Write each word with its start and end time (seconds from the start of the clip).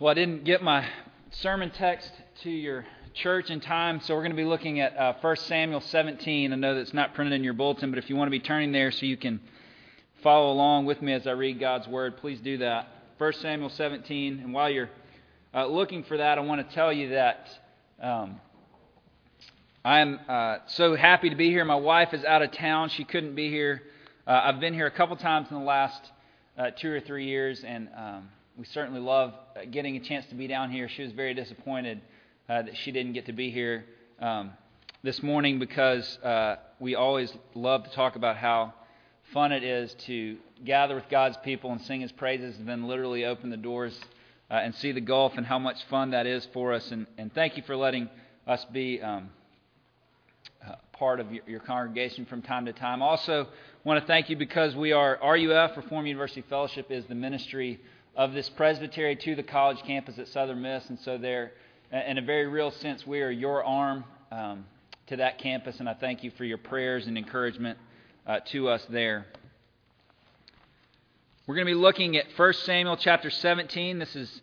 Well, 0.00 0.10
I 0.10 0.14
didn't 0.14 0.44
get 0.44 0.62
my 0.62 0.88
sermon 1.30 1.68
text 1.68 2.10
to 2.42 2.50
your 2.50 2.86
church 3.12 3.50
in 3.50 3.60
time, 3.60 4.00
so 4.00 4.14
we're 4.14 4.22
going 4.22 4.30
to 4.30 4.36
be 4.36 4.46
looking 4.46 4.80
at 4.80 4.96
uh, 4.96 5.12
1 5.20 5.36
Samuel 5.36 5.82
17. 5.82 6.54
I 6.54 6.56
know 6.56 6.74
that's 6.74 6.94
not 6.94 7.12
printed 7.12 7.34
in 7.34 7.44
your 7.44 7.52
bulletin, 7.52 7.90
but 7.90 7.98
if 7.98 8.08
you 8.08 8.16
want 8.16 8.28
to 8.28 8.30
be 8.30 8.40
turning 8.40 8.72
there 8.72 8.90
so 8.92 9.04
you 9.04 9.18
can 9.18 9.40
follow 10.22 10.52
along 10.52 10.86
with 10.86 11.02
me 11.02 11.12
as 11.12 11.26
I 11.26 11.32
read 11.32 11.60
God's 11.60 11.86
Word, 11.86 12.16
please 12.16 12.40
do 12.40 12.56
that. 12.56 12.88
1 13.18 13.32
Samuel 13.42 13.68
17. 13.68 14.40
And 14.42 14.54
while 14.54 14.70
you're 14.70 14.88
uh, 15.52 15.66
looking 15.66 16.02
for 16.04 16.16
that, 16.16 16.38
I 16.38 16.40
want 16.40 16.66
to 16.66 16.74
tell 16.74 16.90
you 16.90 17.10
that 17.10 17.50
um, 18.00 18.40
I'm 19.84 20.18
uh, 20.26 20.58
so 20.68 20.96
happy 20.96 21.28
to 21.28 21.36
be 21.36 21.50
here. 21.50 21.66
My 21.66 21.74
wife 21.74 22.14
is 22.14 22.24
out 22.24 22.40
of 22.40 22.52
town, 22.52 22.88
she 22.88 23.04
couldn't 23.04 23.34
be 23.34 23.50
here. 23.50 23.82
Uh, 24.26 24.40
I've 24.44 24.60
been 24.60 24.72
here 24.72 24.86
a 24.86 24.90
couple 24.90 25.14
times 25.16 25.48
in 25.50 25.58
the 25.58 25.62
last 25.62 26.00
uh, 26.56 26.70
two 26.70 26.90
or 26.90 27.00
three 27.00 27.26
years, 27.26 27.62
and 27.64 27.90
um, 27.94 28.28
we 28.60 28.66
certainly 28.66 29.00
love 29.00 29.32
uh, 29.56 29.60
getting 29.70 29.96
a 29.96 30.00
chance 30.00 30.26
to 30.26 30.34
be 30.34 30.46
down 30.46 30.70
here. 30.70 30.86
She 30.86 31.02
was 31.02 31.12
very 31.12 31.32
disappointed 31.32 32.02
uh, 32.46 32.60
that 32.60 32.76
she 32.76 32.92
didn't 32.92 33.14
get 33.14 33.24
to 33.24 33.32
be 33.32 33.50
here 33.50 33.86
um, 34.20 34.50
this 35.02 35.22
morning 35.22 35.58
because 35.58 36.18
uh, 36.18 36.56
we 36.78 36.94
always 36.94 37.32
love 37.54 37.84
to 37.84 37.90
talk 37.92 38.16
about 38.16 38.36
how 38.36 38.74
fun 39.32 39.52
it 39.52 39.64
is 39.64 39.94
to 40.00 40.36
gather 40.62 40.94
with 40.94 41.08
God's 41.08 41.38
people 41.42 41.72
and 41.72 41.80
sing 41.80 42.02
His 42.02 42.12
praises, 42.12 42.58
and 42.58 42.68
then 42.68 42.86
literally 42.86 43.24
open 43.24 43.48
the 43.48 43.56
doors 43.56 43.98
uh, 44.50 44.56
and 44.56 44.74
see 44.74 44.92
the 44.92 45.00
Gulf 45.00 45.38
and 45.38 45.46
how 45.46 45.58
much 45.58 45.82
fun 45.88 46.10
that 46.10 46.26
is 46.26 46.46
for 46.52 46.74
us. 46.74 46.90
And, 46.90 47.06
and 47.16 47.32
thank 47.32 47.56
you 47.56 47.62
for 47.62 47.76
letting 47.76 48.10
us 48.46 48.62
be. 48.66 49.00
Um, 49.00 49.30
uh, 50.66 50.74
part 50.92 51.20
of 51.20 51.32
your, 51.32 51.42
your, 51.46 51.60
congregation 51.60 52.26
from 52.26 52.42
time 52.42 52.66
to 52.66 52.72
time. 52.74 53.00
Also, 53.00 53.46
want 53.84 53.98
to 53.98 54.06
thank 54.06 54.28
you 54.28 54.36
because 54.36 54.76
we 54.76 54.92
are 54.92 55.18
RUF, 55.22 55.74
Reformed 55.74 56.06
University 56.06 56.44
Fellowship, 56.50 56.90
is 56.90 57.06
the 57.06 57.14
ministry 57.14 57.80
of 58.16 58.32
this 58.32 58.48
presbytery 58.48 59.16
to 59.16 59.34
the 59.34 59.42
college 59.42 59.82
campus 59.82 60.18
at 60.18 60.28
Southern 60.28 60.62
Miss, 60.62 60.88
and 60.88 60.98
so 61.00 61.18
there, 61.18 61.52
in 61.92 62.18
a 62.18 62.22
very 62.22 62.46
real 62.46 62.70
sense, 62.70 63.06
we 63.06 63.22
are 63.22 63.30
your 63.30 63.64
arm 63.64 64.04
um, 64.30 64.64
to 65.06 65.16
that 65.16 65.38
campus, 65.38 65.80
and 65.80 65.88
I 65.88 65.94
thank 65.94 66.22
you 66.24 66.30
for 66.36 66.44
your 66.44 66.58
prayers 66.58 67.06
and 67.06 67.16
encouragement 67.16 67.78
uh, 68.26 68.40
to 68.46 68.68
us 68.68 68.84
there. 68.90 69.26
We're 71.46 71.56
going 71.56 71.66
to 71.66 71.72
be 71.72 71.80
looking 71.80 72.16
at 72.16 72.26
1 72.36 72.52
Samuel 72.52 72.96
chapter 72.96 73.30
17. 73.30 73.98
This 73.98 74.14
is 74.14 74.40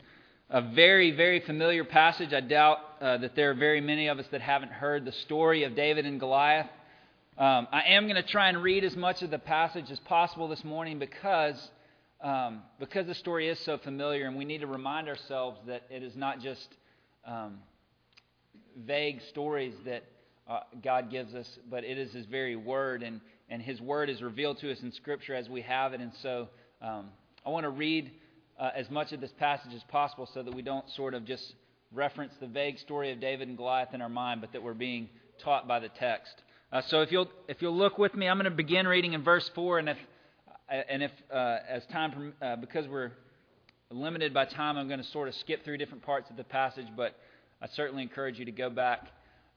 a 0.50 0.62
very, 0.62 1.12
very 1.12 1.40
familiar 1.40 1.84
passage. 1.84 2.34
I 2.34 2.42
doubt 2.42 2.80
uh, 3.00 3.18
that 3.18 3.36
there 3.36 3.52
are 3.52 3.54
very 3.54 3.82
many 3.82 4.08
of 4.08 4.20
us 4.20 4.26
that 4.32 4.42
haven't 4.42 4.72
heard 4.72 5.06
the 5.06 5.12
story 5.12 5.64
of 5.64 5.76
David 5.76 6.06
and 6.06 6.20
Goliath. 6.20 6.68
Um, 7.38 7.68
I 7.72 7.84
am 7.90 8.06
going 8.06 8.16
to 8.16 8.24
try 8.24 8.50
and 8.50 8.64
read 8.64 8.84
as 8.84 8.96
much 8.96 9.22
of 9.22 9.30
the 9.30 9.40
passage 9.40 9.92
as 9.92 10.00
possible 10.00 10.48
this 10.48 10.64
morning 10.64 11.00
because, 11.00 11.70
um, 12.22 12.62
because 12.80 13.06
the 13.06 13.16
story 13.16 13.48
is 13.48 13.60
so 13.60 13.78
familiar, 13.78 14.26
and 14.26 14.36
we 14.36 14.46
need 14.46 14.62
to 14.62 14.68
remind 14.68 15.08
ourselves 15.08 15.60
that 15.68 15.84
it 15.90 16.04
is 16.04 16.16
not 16.16 16.40
just 16.40 16.68
um, 17.26 17.60
vague 18.86 19.22
stories 19.30 19.74
that 19.86 20.04
uh, 20.50 20.62
God 20.84 21.12
gives 21.12 21.34
us, 21.34 21.60
but 21.70 21.84
it 21.84 21.98
is 21.98 22.12
His 22.14 22.26
very 22.26 22.56
Word, 22.56 23.04
and, 23.04 23.22
and 23.50 23.62
His 23.62 23.82
Word 23.82 24.10
is 24.10 24.22
revealed 24.22 24.60
to 24.60 24.72
us 24.72 24.82
in 24.82 24.92
Scripture 24.92 25.36
as 25.36 25.50
we 25.50 25.62
have 25.62 25.94
it. 25.94 26.02
And 26.02 26.12
so 26.22 26.48
um, 26.82 27.10
I 27.46 27.50
want 27.50 27.66
to 27.66 27.70
read 27.70 28.12
uh, 28.60 28.72
as 28.76 28.90
much 28.90 29.12
of 29.14 29.22
this 29.22 29.34
passage 29.40 29.74
as 29.76 29.84
possible 29.84 30.28
so 30.34 30.42
that 30.42 30.54
we 30.54 30.62
don't 30.62 30.90
sort 30.92 31.14
of 31.14 31.26
just 31.26 31.54
reference 31.94 32.34
the 32.40 32.48
vague 32.48 32.80
story 32.80 33.12
of 33.12 33.20
David 33.20 33.48
and 33.48 33.58
Goliath 33.58 33.94
in 33.94 34.02
our 34.02 34.10
mind, 34.10 34.42
but 34.42 34.54
that 34.54 34.64
we're 34.64 34.74
being 34.74 35.10
taught 35.44 35.68
by 35.68 35.80
the 35.80 35.90
text. 35.90 36.34
Uh, 36.72 36.82
so 36.82 37.02
if 37.02 37.12
you'll 37.12 37.30
if 37.48 37.62
you'll 37.62 37.78
look 37.78 37.98
with 37.98 38.14
me, 38.16 38.28
I'm 38.28 38.38
going 38.38 38.46
to 38.46 38.52
begin 38.52 38.88
reading 38.88 39.14
in 39.14 39.24
verse 39.24 39.50
four, 39.56 39.80
and 39.80 39.88
if 39.88 39.98
and 40.70 41.04
if 41.04 41.12
uh, 41.32 41.58
as 41.68 41.86
time 41.88 42.34
uh, 42.42 42.56
because 42.58 42.88
we're 42.88 43.12
limited 43.90 44.34
by 44.34 44.46
time, 44.46 44.78
I'm 44.78 44.88
going 44.88 45.02
to 45.02 45.08
sort 45.08 45.28
of 45.28 45.36
skip 45.36 45.64
through 45.64 45.78
different 45.78 46.04
parts 46.04 46.30
of 46.30 46.36
the 46.36 46.44
passage, 46.44 46.88
but 46.96 47.16
I 47.62 47.68
certainly 47.68 48.04
encourage 48.04 48.38
you 48.38 48.46
to 48.46 48.52
go 48.52 48.70
back 48.70 49.08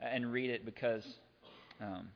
and 0.00 0.32
read 0.32 0.50
it 0.50 0.64
because 0.64 1.04
um, 1.80 2.08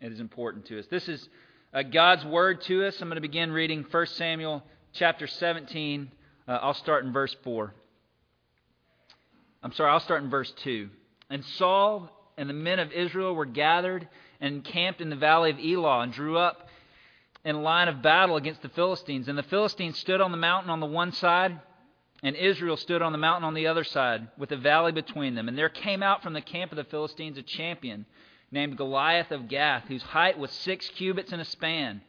it 0.00 0.10
is 0.12 0.20
important 0.20 0.66
to 0.66 0.78
us. 0.78 0.86
This 0.90 1.08
is 1.08 1.28
uh, 1.72 1.82
God's 1.82 2.24
word 2.24 2.62
to 2.62 2.86
us. 2.86 3.00
I'm 3.00 3.08
going 3.08 3.16
to 3.16 3.20
begin 3.20 3.52
reading 3.52 3.84
1 3.88 4.06
Samuel 4.06 4.62
chapter 4.94 5.26
17. 5.26 6.10
Uh, 6.48 6.50
I'll 6.50 6.74
start 6.74 7.04
in 7.04 7.12
verse 7.12 7.36
4. 7.44 7.74
I'm 9.62 9.72
sorry, 9.72 9.90
I'll 9.90 10.00
start 10.00 10.22
in 10.22 10.30
verse 10.30 10.52
2. 10.62 10.88
And 11.30 11.44
Saul 11.44 12.10
and 12.36 12.48
the 12.48 12.54
men 12.54 12.78
of 12.78 12.92
Israel 12.92 13.34
were 13.34 13.46
gathered 13.46 14.08
and 14.40 14.56
encamped 14.56 15.00
in 15.00 15.10
the 15.10 15.16
valley 15.16 15.50
of 15.50 15.58
Elah 15.58 16.00
and 16.00 16.12
drew 16.12 16.36
up 16.38 16.68
in 17.44 17.62
line 17.62 17.88
of 17.88 18.02
battle 18.02 18.36
against 18.36 18.62
the 18.62 18.68
Philistines. 18.70 19.28
And 19.28 19.36
the 19.36 19.42
Philistines 19.42 19.98
stood 19.98 20.20
on 20.20 20.30
the 20.30 20.38
mountain 20.38 20.70
on 20.70 20.80
the 20.80 20.86
one 20.86 21.12
side, 21.12 21.60
and 22.22 22.34
Israel 22.36 22.76
stood 22.76 23.02
on 23.02 23.12
the 23.12 23.18
mountain 23.18 23.44
on 23.44 23.54
the 23.54 23.66
other 23.66 23.84
side, 23.84 24.28
with 24.38 24.50
a 24.52 24.56
valley 24.56 24.92
between 24.92 25.34
them. 25.34 25.48
And 25.48 25.58
there 25.58 25.68
came 25.68 26.02
out 26.02 26.22
from 26.22 26.32
the 26.32 26.40
camp 26.40 26.72
of 26.72 26.76
the 26.76 26.84
Philistines 26.84 27.36
a 27.36 27.42
champion 27.42 28.06
named 28.50 28.78
Goliath 28.78 29.30
of 29.30 29.48
Gath, 29.48 29.84
whose 29.88 30.02
height 30.02 30.38
was 30.38 30.50
six 30.50 30.88
cubits 30.90 31.32
and 31.32 31.42
a 31.42 31.44
span. 31.44 32.00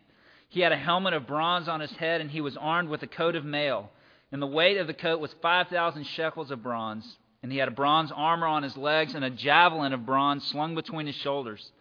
He 0.47 0.61
had 0.61 0.71
a 0.71 0.77
helmet 0.77 1.13
of 1.13 1.27
bronze 1.27 1.67
on 1.67 1.81
his 1.81 1.91
head, 1.91 2.21
and 2.21 2.31
he 2.31 2.39
was 2.39 2.55
armed 2.55 2.87
with 2.87 3.03
a 3.03 3.07
coat 3.07 3.35
of 3.35 3.43
mail. 3.43 3.91
And 4.31 4.41
the 4.41 4.47
weight 4.47 4.77
of 4.77 4.87
the 4.87 4.93
coat 4.93 5.19
was 5.19 5.35
5,000 5.41 6.05
shekels 6.05 6.51
of 6.51 6.63
bronze. 6.63 7.17
And 7.43 7.51
he 7.51 7.57
had 7.57 7.67
a 7.67 7.71
bronze 7.71 8.11
armor 8.15 8.47
on 8.47 8.63
his 8.63 8.77
legs, 8.77 9.15
and 9.15 9.25
a 9.25 9.29
javelin 9.29 9.91
of 9.91 10.05
bronze 10.05 10.45
slung 10.45 10.75
between 10.75 11.07
his 11.07 11.15
shoulders. 11.15 11.71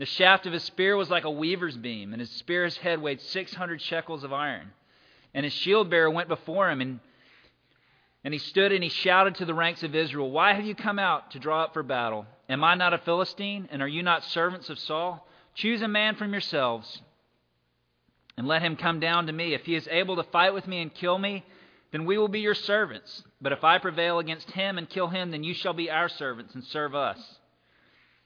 The 0.00 0.06
shaft 0.06 0.46
of 0.46 0.54
his 0.54 0.64
spear 0.64 0.96
was 0.96 1.10
like 1.10 1.24
a 1.24 1.30
weaver's 1.30 1.76
beam, 1.76 2.14
and 2.14 2.20
his 2.20 2.30
spear's 2.30 2.78
head 2.78 3.02
weighed 3.02 3.20
600 3.20 3.82
shekels 3.82 4.24
of 4.24 4.32
iron. 4.32 4.72
And 5.34 5.44
his 5.44 5.52
shield 5.52 5.90
bearer 5.90 6.10
went 6.10 6.26
before 6.26 6.70
him, 6.70 6.80
and, 6.80 7.00
and 8.24 8.32
he 8.32 8.38
stood 8.38 8.72
and 8.72 8.82
he 8.82 8.88
shouted 8.88 9.34
to 9.34 9.44
the 9.44 9.52
ranks 9.52 9.82
of 9.82 9.94
Israel, 9.94 10.30
Why 10.30 10.54
have 10.54 10.64
you 10.64 10.74
come 10.74 10.98
out 10.98 11.32
to 11.32 11.38
draw 11.38 11.64
up 11.64 11.74
for 11.74 11.82
battle? 11.82 12.24
Am 12.48 12.64
I 12.64 12.76
not 12.76 12.94
a 12.94 12.98
Philistine, 12.98 13.68
and 13.70 13.82
are 13.82 13.88
you 13.88 14.02
not 14.02 14.24
servants 14.24 14.70
of 14.70 14.78
Saul? 14.78 15.28
Choose 15.54 15.82
a 15.82 15.88
man 15.88 16.14
from 16.14 16.32
yourselves 16.32 17.02
and 18.38 18.48
let 18.48 18.62
him 18.62 18.76
come 18.76 19.00
down 19.00 19.26
to 19.26 19.34
me. 19.34 19.52
If 19.52 19.66
he 19.66 19.74
is 19.74 19.86
able 19.90 20.16
to 20.16 20.22
fight 20.22 20.54
with 20.54 20.66
me 20.66 20.80
and 20.80 20.94
kill 20.94 21.18
me, 21.18 21.44
then 21.92 22.06
we 22.06 22.16
will 22.16 22.28
be 22.28 22.40
your 22.40 22.54
servants. 22.54 23.22
But 23.42 23.52
if 23.52 23.64
I 23.64 23.76
prevail 23.76 24.18
against 24.18 24.50
him 24.52 24.78
and 24.78 24.88
kill 24.88 25.08
him, 25.08 25.30
then 25.30 25.44
you 25.44 25.52
shall 25.52 25.74
be 25.74 25.90
our 25.90 26.08
servants 26.08 26.54
and 26.54 26.64
serve 26.64 26.94
us. 26.94 27.18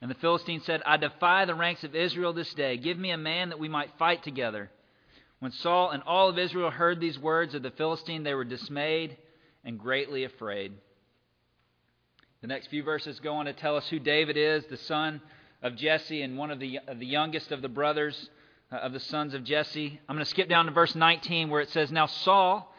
And 0.04 0.10
the 0.10 0.16
Philistine 0.16 0.60
said, 0.60 0.82
I 0.84 0.98
defy 0.98 1.46
the 1.46 1.54
ranks 1.54 1.82
of 1.82 1.94
Israel 1.94 2.34
this 2.34 2.52
day. 2.52 2.76
Give 2.76 2.98
me 2.98 3.12
a 3.12 3.16
man 3.16 3.48
that 3.48 3.58
we 3.58 3.70
might 3.70 3.88
fight 3.98 4.22
together. 4.22 4.70
When 5.38 5.50
Saul 5.50 5.92
and 5.92 6.02
all 6.02 6.28
of 6.28 6.38
Israel 6.38 6.70
heard 6.70 7.00
these 7.00 7.18
words 7.18 7.54
of 7.54 7.62
the 7.62 7.70
Philistine, 7.70 8.22
they 8.22 8.34
were 8.34 8.44
dismayed 8.44 9.16
and 9.64 9.80
greatly 9.80 10.24
afraid. 10.24 10.74
The 12.42 12.48
next 12.48 12.66
few 12.66 12.82
verses 12.82 13.18
go 13.18 13.36
on 13.36 13.46
to 13.46 13.54
tell 13.54 13.78
us 13.78 13.88
who 13.88 13.98
David 13.98 14.36
is, 14.36 14.66
the 14.66 14.76
son 14.76 15.22
of 15.62 15.74
Jesse 15.74 16.20
and 16.20 16.36
one 16.36 16.50
of 16.50 16.60
the, 16.60 16.80
of 16.86 16.98
the 16.98 17.06
youngest 17.06 17.50
of 17.50 17.62
the 17.62 17.70
brothers 17.70 18.28
uh, 18.70 18.76
of 18.76 18.92
the 18.92 19.00
sons 19.00 19.32
of 19.32 19.42
Jesse. 19.42 19.98
I'm 20.06 20.16
going 20.16 20.22
to 20.22 20.30
skip 20.30 20.50
down 20.50 20.66
to 20.66 20.72
verse 20.72 20.94
19 20.94 21.48
where 21.48 21.62
it 21.62 21.70
says, 21.70 21.90
Now 21.90 22.04
Saul, 22.04 22.70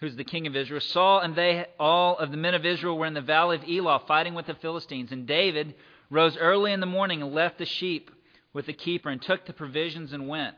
who's 0.00 0.16
the 0.16 0.24
king 0.24 0.48
of 0.48 0.56
Israel, 0.56 0.80
Saul 0.80 1.20
and 1.20 1.36
they, 1.36 1.66
all 1.78 2.18
of 2.18 2.32
the 2.32 2.36
men 2.36 2.54
of 2.54 2.66
Israel, 2.66 2.98
were 2.98 3.06
in 3.06 3.14
the 3.14 3.20
valley 3.20 3.58
of 3.58 3.62
Elah 3.62 4.02
fighting 4.08 4.34
with 4.34 4.46
the 4.46 4.54
Philistines. 4.54 5.12
And 5.12 5.24
David 5.24 5.76
rose 6.10 6.36
early 6.36 6.72
in 6.72 6.80
the 6.80 6.86
morning 6.86 7.22
and 7.22 7.34
left 7.34 7.58
the 7.58 7.66
sheep 7.66 8.10
with 8.52 8.66
the 8.66 8.72
keeper 8.72 9.10
and 9.10 9.20
took 9.20 9.46
the 9.46 9.52
provisions 9.52 10.12
and 10.12 10.28
went, 10.28 10.54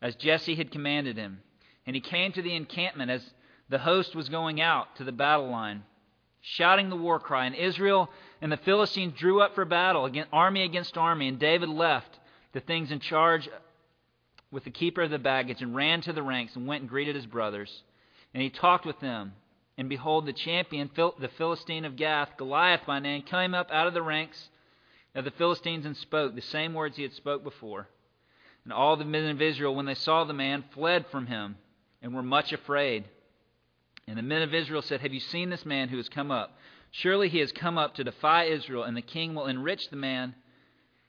as 0.00 0.16
Jesse 0.16 0.54
had 0.54 0.70
commanded 0.70 1.16
him. 1.16 1.40
And 1.86 1.94
he 1.94 2.00
came 2.00 2.32
to 2.32 2.42
the 2.42 2.54
encampment 2.54 3.10
as 3.10 3.22
the 3.68 3.78
host 3.78 4.14
was 4.14 4.28
going 4.28 4.60
out 4.60 4.96
to 4.96 5.04
the 5.04 5.12
battle 5.12 5.50
line, 5.50 5.84
shouting 6.40 6.88
the 6.88 6.96
war 6.96 7.18
cry. 7.20 7.46
And 7.46 7.54
Israel 7.54 8.10
and 8.40 8.50
the 8.50 8.56
Philistines 8.56 9.14
drew 9.18 9.40
up 9.40 9.54
for 9.54 9.64
battle, 9.64 10.10
army 10.32 10.62
against 10.62 10.96
army. 10.96 11.28
And 11.28 11.38
David 11.38 11.68
left 11.68 12.18
the 12.52 12.60
things 12.60 12.90
in 12.90 13.00
charge 13.00 13.48
with 14.50 14.64
the 14.64 14.70
keeper 14.70 15.02
of 15.02 15.10
the 15.10 15.18
baggage 15.18 15.60
and 15.60 15.74
ran 15.74 16.00
to 16.02 16.12
the 16.12 16.22
ranks 16.22 16.56
and 16.56 16.66
went 16.66 16.82
and 16.82 16.88
greeted 16.88 17.16
his 17.16 17.26
brothers. 17.26 17.82
And 18.32 18.42
he 18.42 18.50
talked 18.50 18.86
with 18.86 19.00
them. 19.00 19.32
And 19.76 19.88
behold, 19.88 20.26
the 20.26 20.32
champion, 20.32 20.90
the 20.94 21.30
Philistine 21.36 21.84
of 21.84 21.96
Gath, 21.96 22.36
Goliath 22.36 22.86
by 22.86 23.00
name, 23.00 23.22
came 23.22 23.54
up 23.54 23.70
out 23.72 23.88
of 23.88 23.94
the 23.94 24.02
ranks 24.02 24.48
of 25.14 25.24
the 25.24 25.32
Philistines 25.32 25.84
and 25.84 25.96
spoke 25.96 26.34
the 26.34 26.42
same 26.42 26.74
words 26.74 26.96
he 26.96 27.02
had 27.02 27.12
spoke 27.12 27.42
before. 27.42 27.88
And 28.64 28.72
all 28.72 28.96
the 28.96 29.04
men 29.04 29.30
of 29.30 29.42
Israel, 29.42 29.74
when 29.74 29.86
they 29.86 29.94
saw 29.94 30.24
the 30.24 30.32
man, 30.32 30.64
fled 30.72 31.06
from 31.08 31.26
him 31.26 31.56
and 32.02 32.14
were 32.14 32.22
much 32.22 32.52
afraid. 32.52 33.04
And 34.06 34.16
the 34.16 34.22
men 34.22 34.42
of 34.42 34.54
Israel 34.54 34.82
said, 34.82 35.00
Have 35.00 35.12
you 35.12 35.20
seen 35.20 35.50
this 35.50 35.66
man 35.66 35.88
who 35.88 35.96
has 35.96 36.08
come 36.08 36.30
up? 36.30 36.56
Surely 36.90 37.28
he 37.28 37.38
has 37.38 37.50
come 37.52 37.76
up 37.76 37.94
to 37.94 38.04
defy 38.04 38.44
Israel, 38.44 38.84
and 38.84 38.96
the 38.96 39.02
king 39.02 39.34
will 39.34 39.46
enrich 39.46 39.88
the 39.90 39.96
man 39.96 40.34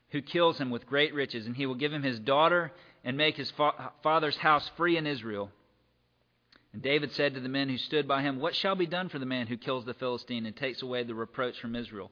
who 0.10 0.22
kills 0.22 0.58
him 0.58 0.70
with 0.70 0.88
great 0.88 1.14
riches, 1.14 1.46
and 1.46 1.56
he 1.56 1.66
will 1.66 1.76
give 1.76 1.94
him 1.94 2.04
his 2.04 2.20
daughter 2.20 2.72
and 3.04 3.16
make 3.18 3.36
his 3.36 3.52
fa- 3.52 3.92
father's 4.02 4.38
house 4.38 4.70
free 4.78 4.98
in 4.98 5.06
Israel. 5.06 5.52
And 6.76 6.84
David 6.84 7.14
said 7.14 7.36
to 7.36 7.40
the 7.40 7.48
men 7.48 7.70
who 7.70 7.78
stood 7.78 8.06
by 8.06 8.22
him, 8.22 8.38
What 8.38 8.54
shall 8.54 8.76
be 8.76 8.86
done 8.86 9.08
for 9.08 9.18
the 9.18 9.26
man 9.26 9.48
who 9.48 9.56
kills 9.56 9.86
the 9.86 9.94
Philistine 9.94 10.46
and 10.46 10.54
takes 10.54 10.82
away 10.82 11.04
the 11.04 11.16
reproach 11.16 11.58
from 11.58 11.74
Israel? 11.74 12.12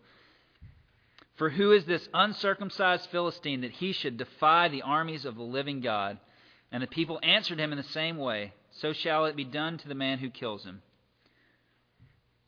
For 1.35 1.49
who 1.49 1.73
is 1.73 1.83
this 1.83 2.07
uncircumcised 2.13 3.09
Philistine 3.09 3.59
that 3.59 3.71
he 3.71 3.91
should 3.91 4.15
defy 4.15 4.69
the 4.69 4.83
armies 4.83 5.25
of 5.25 5.35
the 5.35 5.43
living 5.43 5.81
God? 5.81 6.17
And 6.71 6.81
the 6.81 6.87
people 6.87 7.19
answered 7.21 7.59
him 7.59 7.73
in 7.73 7.77
the 7.77 7.83
same 7.83 8.15
way 8.15 8.53
So 8.71 8.93
shall 8.93 9.25
it 9.25 9.35
be 9.35 9.43
done 9.43 9.79
to 9.79 9.87
the 9.89 9.95
man 9.95 10.19
who 10.19 10.29
kills 10.29 10.63
him. 10.63 10.81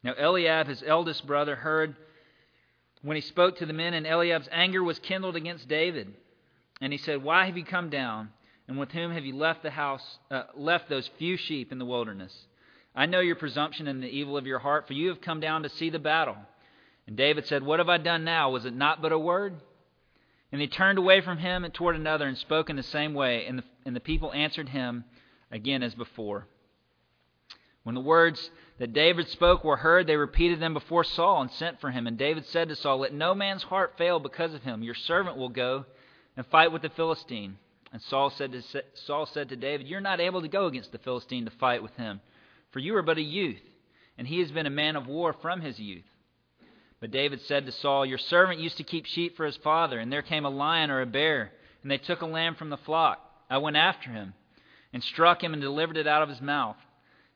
Now 0.02 0.14
Eliab, 0.18 0.68
his 0.68 0.86
eldest 0.88 1.28
brother, 1.28 1.58
heard 1.58 1.98
when 3.02 3.16
he 3.16 3.22
spoke 3.22 3.58
to 3.58 3.66
the 3.66 3.74
men, 3.74 3.94
and 3.94 4.08
Eliab's 4.08 4.48
anger 4.54 4.82
was 4.82 5.00
kindled 5.00 5.36
against 5.36 5.68
David. 5.68 6.14
And 6.80 6.94
he 6.94 6.98
said, 6.98 7.22
Why 7.22 7.46
have 7.46 7.58
you 7.58 7.66
come 7.66 7.90
down? 7.90 8.30
And 8.68 8.80
with 8.80 8.92
whom 8.92 9.12
have 9.12 9.26
you 9.26 9.36
left 9.36 9.64
the 9.64 9.70
house, 9.70 10.20
uh, 10.32 10.44
left 10.56 10.90
those 10.90 11.10
few 11.20 11.38
sheep 11.38 11.72
in 11.72 11.78
the 11.78 11.86
wilderness? 11.86 12.34
I 12.96 13.06
know 13.06 13.20
your 13.20 13.36
presumption 13.36 13.88
and 13.88 14.02
the 14.02 14.08
evil 14.08 14.38
of 14.38 14.48
your 14.48 14.60
heart, 14.60 14.88
for 14.88 14.94
you 14.94 15.10
have 15.10 15.22
come 15.22 15.40
down 15.40 15.64
to 15.64 15.70
see 15.70 15.90
the 15.90 16.00
battle. 16.00 16.38
And 17.08 17.16
David 17.16 17.46
said, 17.46 17.64
What 17.64 17.80
have 17.80 17.90
I 17.90 17.98
done 17.98 18.24
now? 18.24 18.50
Was 18.50 18.66
it 18.66 18.74
not 18.74 19.02
but 19.02 19.12
a 19.12 19.20
word? 19.20 19.56
And 20.52 20.62
he 20.62 20.68
turned 20.68 20.98
away 20.98 21.22
from 21.22 21.38
him 21.38 21.66
and 21.66 21.74
toward 21.74 21.96
another 21.96 22.26
and 22.26 22.38
spoke 22.38 22.70
in 22.70 22.76
the 22.76 22.84
same 22.84 23.14
way. 23.14 23.46
And 23.46 23.60
the, 23.60 23.64
and 23.86 23.96
the 23.96 24.00
people 24.00 24.32
answered 24.34 24.70
him 24.70 25.04
again 25.52 25.84
as 25.84 25.94
before. 25.94 26.48
When 27.84 27.94
the 27.94 28.02
words 28.02 28.50
that 28.80 28.94
David 28.94 29.28
spoke 29.28 29.64
were 29.64 29.78
heard, 29.78 30.08
they 30.08 30.16
repeated 30.16 30.60
them 30.60 30.74
before 30.74 31.04
Saul 31.04 31.42
and 31.42 31.52
sent 31.52 31.80
for 31.82 31.92
him. 31.92 32.08
And 32.08 32.18
David 32.18 32.46
said 32.48 32.70
to 32.70 32.76
Saul, 32.76 33.00
Let 33.00 33.14
no 33.14 33.36
man's 33.36 33.64
heart 33.64 33.94
fail 33.98 34.20
because 34.20 34.54
of 34.54 34.64
him. 34.64 34.82
Your 34.82 34.96
servant 34.96 35.38
will 35.38 35.50
go 35.50 35.86
and 36.36 36.48
fight 36.48 36.72
with 36.72 36.82
the 36.82 36.90
Philistine. 36.90 37.58
And 37.96 38.02
Saul 38.02 38.30
said 38.30 38.52
to, 38.52 38.62
Saul 39.06 39.26
said 39.26 39.48
to 39.48 39.56
David, 39.56 39.88
You're 39.88 40.02
not 40.02 40.20
able 40.20 40.42
to 40.42 40.50
go 40.50 40.66
against 40.66 40.92
the 40.92 40.98
Philistine 40.98 41.46
to 41.46 41.52
fight 41.52 41.82
with 41.82 41.96
him, 41.96 42.20
for 42.72 42.80
you 42.80 42.94
are 42.98 43.02
but 43.02 43.18
a 43.18 43.22
youth, 43.22 43.62
and 44.18 44.28
he 44.28 44.40
has 44.40 44.52
been 44.52 44.66
a 44.66 44.70
man 44.70 44.98
of 44.98 45.08
war 45.08 45.32
from 45.32 45.62
his 45.62 45.80
youth. 45.80 46.04
But 47.00 47.12
David 47.12 47.40
said 47.44 47.66
to 47.66 47.72
Saul, 47.72 48.06
Your 48.06 48.18
servant 48.18 48.60
used 48.60 48.76
to 48.76 48.84
keep 48.84 49.06
sheep 49.06 49.38
for 49.38 49.46
his 49.46 49.56
father, 49.56 49.98
and 49.98 50.12
there 50.12 50.22
came 50.22 50.44
a 50.44 50.50
lion 50.50 50.92
or 50.92 51.00
a 51.00 51.06
bear, 51.06 51.54
and 51.84 51.90
they 51.90 51.98
took 51.98 52.22
a 52.22 52.26
lamb 52.26 52.56
from 52.56 52.70
the 52.70 52.76
flock. 52.76 53.22
I 53.50 53.60
went 53.60 53.78
after 53.78 54.10
him, 54.10 54.34
and 54.92 55.02
struck 55.02 55.42
him, 55.42 55.54
and 55.54 55.62
delivered 55.62 55.96
it 55.96 56.06
out 56.06 56.22
of 56.22 56.28
his 56.28 56.42
mouth. 56.42 56.76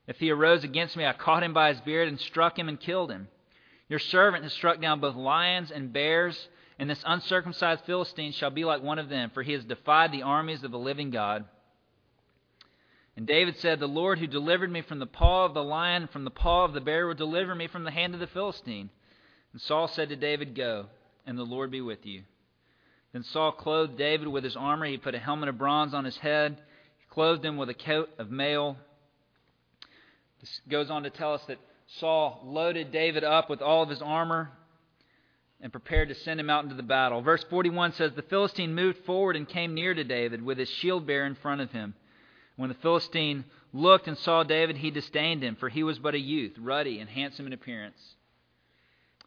If 0.08 0.18
he 0.18 0.30
arose 0.30 0.66
against 0.66 0.98
me, 0.98 1.06
I 1.06 1.14
caught 1.14 1.42
him 1.42 1.54
by 1.54 1.70
his 1.70 1.80
beard 1.80 2.10
and 2.10 2.20
struck 2.20 2.60
him 2.60 2.68
and 2.68 2.78
killed 2.78 3.12
him. 3.12 3.30
Your 3.88 4.00
servant 4.00 4.44
has 4.44 4.52
struck 4.52 4.82
down 4.82 5.00
both 5.00 5.16
lions 5.16 5.72
and 5.72 5.94
bears, 5.94 6.50
and 6.80 6.90
this 6.90 7.04
uncircumcised 7.06 7.84
Philistine 7.86 8.32
shall 8.32 8.50
be 8.50 8.66
like 8.66 8.82
one 8.82 8.98
of 8.98 9.10
them, 9.10 9.30
for 9.34 9.44
he 9.44 9.54
has 9.54 9.64
defied 9.64 10.12
the 10.12 10.24
armies 10.24 10.64
of 10.64 10.72
the 10.72 10.80
living 10.80 11.12
God. 11.12 11.46
And 13.16 13.28
David 13.28 13.58
said, 13.60 13.80
The 13.80 13.88
Lord 13.88 14.18
who 14.18 14.28
delivered 14.28 14.72
me 14.72 14.82
from 14.82 15.00
the 15.00 15.06
paw 15.06 15.46
of 15.46 15.54
the 15.54 15.64
lion, 15.64 16.08
from 16.12 16.24
the 16.24 16.32
paw 16.32 16.66
of 16.66 16.74
the 16.74 16.82
bear, 16.82 17.06
will 17.06 17.14
deliver 17.14 17.54
me 17.54 17.68
from 17.68 17.84
the 17.84 17.92
hand 17.92 18.14
of 18.14 18.20
the 18.20 18.28
Philistine. 18.28 18.90
And 19.52 19.62
Saul 19.62 19.88
said 19.90 20.10
to 20.10 20.16
David, 20.16 20.56
Go, 20.56 20.86
and 21.28 21.38
the 21.38 21.44
Lord 21.44 21.70
be 21.70 21.82
with 21.82 22.06
you. 22.06 22.24
Then 23.12 23.24
Saul 23.24 23.52
clothed 23.52 23.98
David 23.98 24.28
with 24.28 24.44
his 24.44 24.56
armor. 24.56 24.86
He 24.86 24.98
put 24.98 25.16
a 25.16 25.20
helmet 25.20 25.50
of 25.50 25.58
bronze 25.58 25.94
on 25.94 26.06
his 26.06 26.18
head, 26.18 26.58
he 26.98 27.06
clothed 27.14 27.44
him 27.44 27.58
with 27.58 27.70
a 27.70 27.74
coat 27.74 28.10
of 28.18 28.32
mail 28.32 28.78
this 30.40 30.62
goes 30.70 30.90
on 30.90 31.04
to 31.04 31.10
tell 31.10 31.34
us 31.34 31.44
that 31.48 31.58
Saul 32.00 32.42
loaded 32.46 32.92
David 32.92 33.24
up 33.24 33.50
with 33.50 33.62
all 33.62 33.84
of 33.84 33.90
his 33.90 34.02
armor 34.02 34.52
and 35.62 35.72
prepared 35.72 36.10
to 36.10 36.16
send 36.16 36.40
him 36.40 36.50
out 36.50 36.64
into 36.64 36.76
the 36.76 36.84
battle. 36.84 37.22
Verse 37.22 37.44
41 37.50 37.94
says 37.94 38.14
The 38.14 38.22
Philistine 38.22 38.74
moved 38.74 39.00
forward 39.06 39.36
and 39.36 39.48
came 39.48 39.74
near 39.74 39.94
to 39.94 40.04
David 40.04 40.42
with 40.42 40.58
his 40.58 40.70
shield 40.70 41.06
bearer 41.06 41.26
in 41.26 41.36
front 41.36 41.62
of 41.62 41.72
him. 41.72 41.94
When 42.56 42.70
the 42.70 42.76
Philistine 42.76 43.46
looked 43.74 44.08
and 44.08 44.18
saw 44.18 44.44
David, 44.44 44.78
he 44.78 44.92
disdained 44.92 45.44
him, 45.44 45.56
for 45.56 45.70
he 45.70 45.84
was 45.84 46.00
but 46.00 46.16
a 46.16 46.20
youth, 46.20 46.54
ruddy 46.58 47.00
and 47.00 47.10
handsome 47.10 47.48
in 47.48 47.54
appearance. 47.54 48.16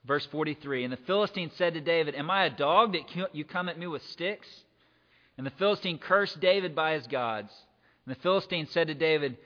Verse 0.05 0.27
43 0.27 0.85
And 0.85 0.93
the 0.93 0.99
Philistine 0.99 1.51
said 1.57 1.75
to 1.75 1.81
David, 1.81 2.15
Am 2.15 2.31
I 2.31 2.45
a 2.45 2.51
dog 2.51 2.93
that 2.93 3.35
you 3.35 3.45
come 3.45 3.69
at 3.69 3.79
me 3.79 3.87
with 3.87 4.03
sticks? 4.03 4.49
And 5.39 5.47
the 5.47 5.53
Philistine 5.53 5.99
cursed 5.99 6.41
David 6.41 6.75
by 6.75 6.93
his 6.93 7.07
gods. 7.07 7.53
And 8.05 8.15
the 8.15 8.21
Philistine 8.21 8.67
said 8.67 8.89
to 8.89 8.95
David, 8.95 9.39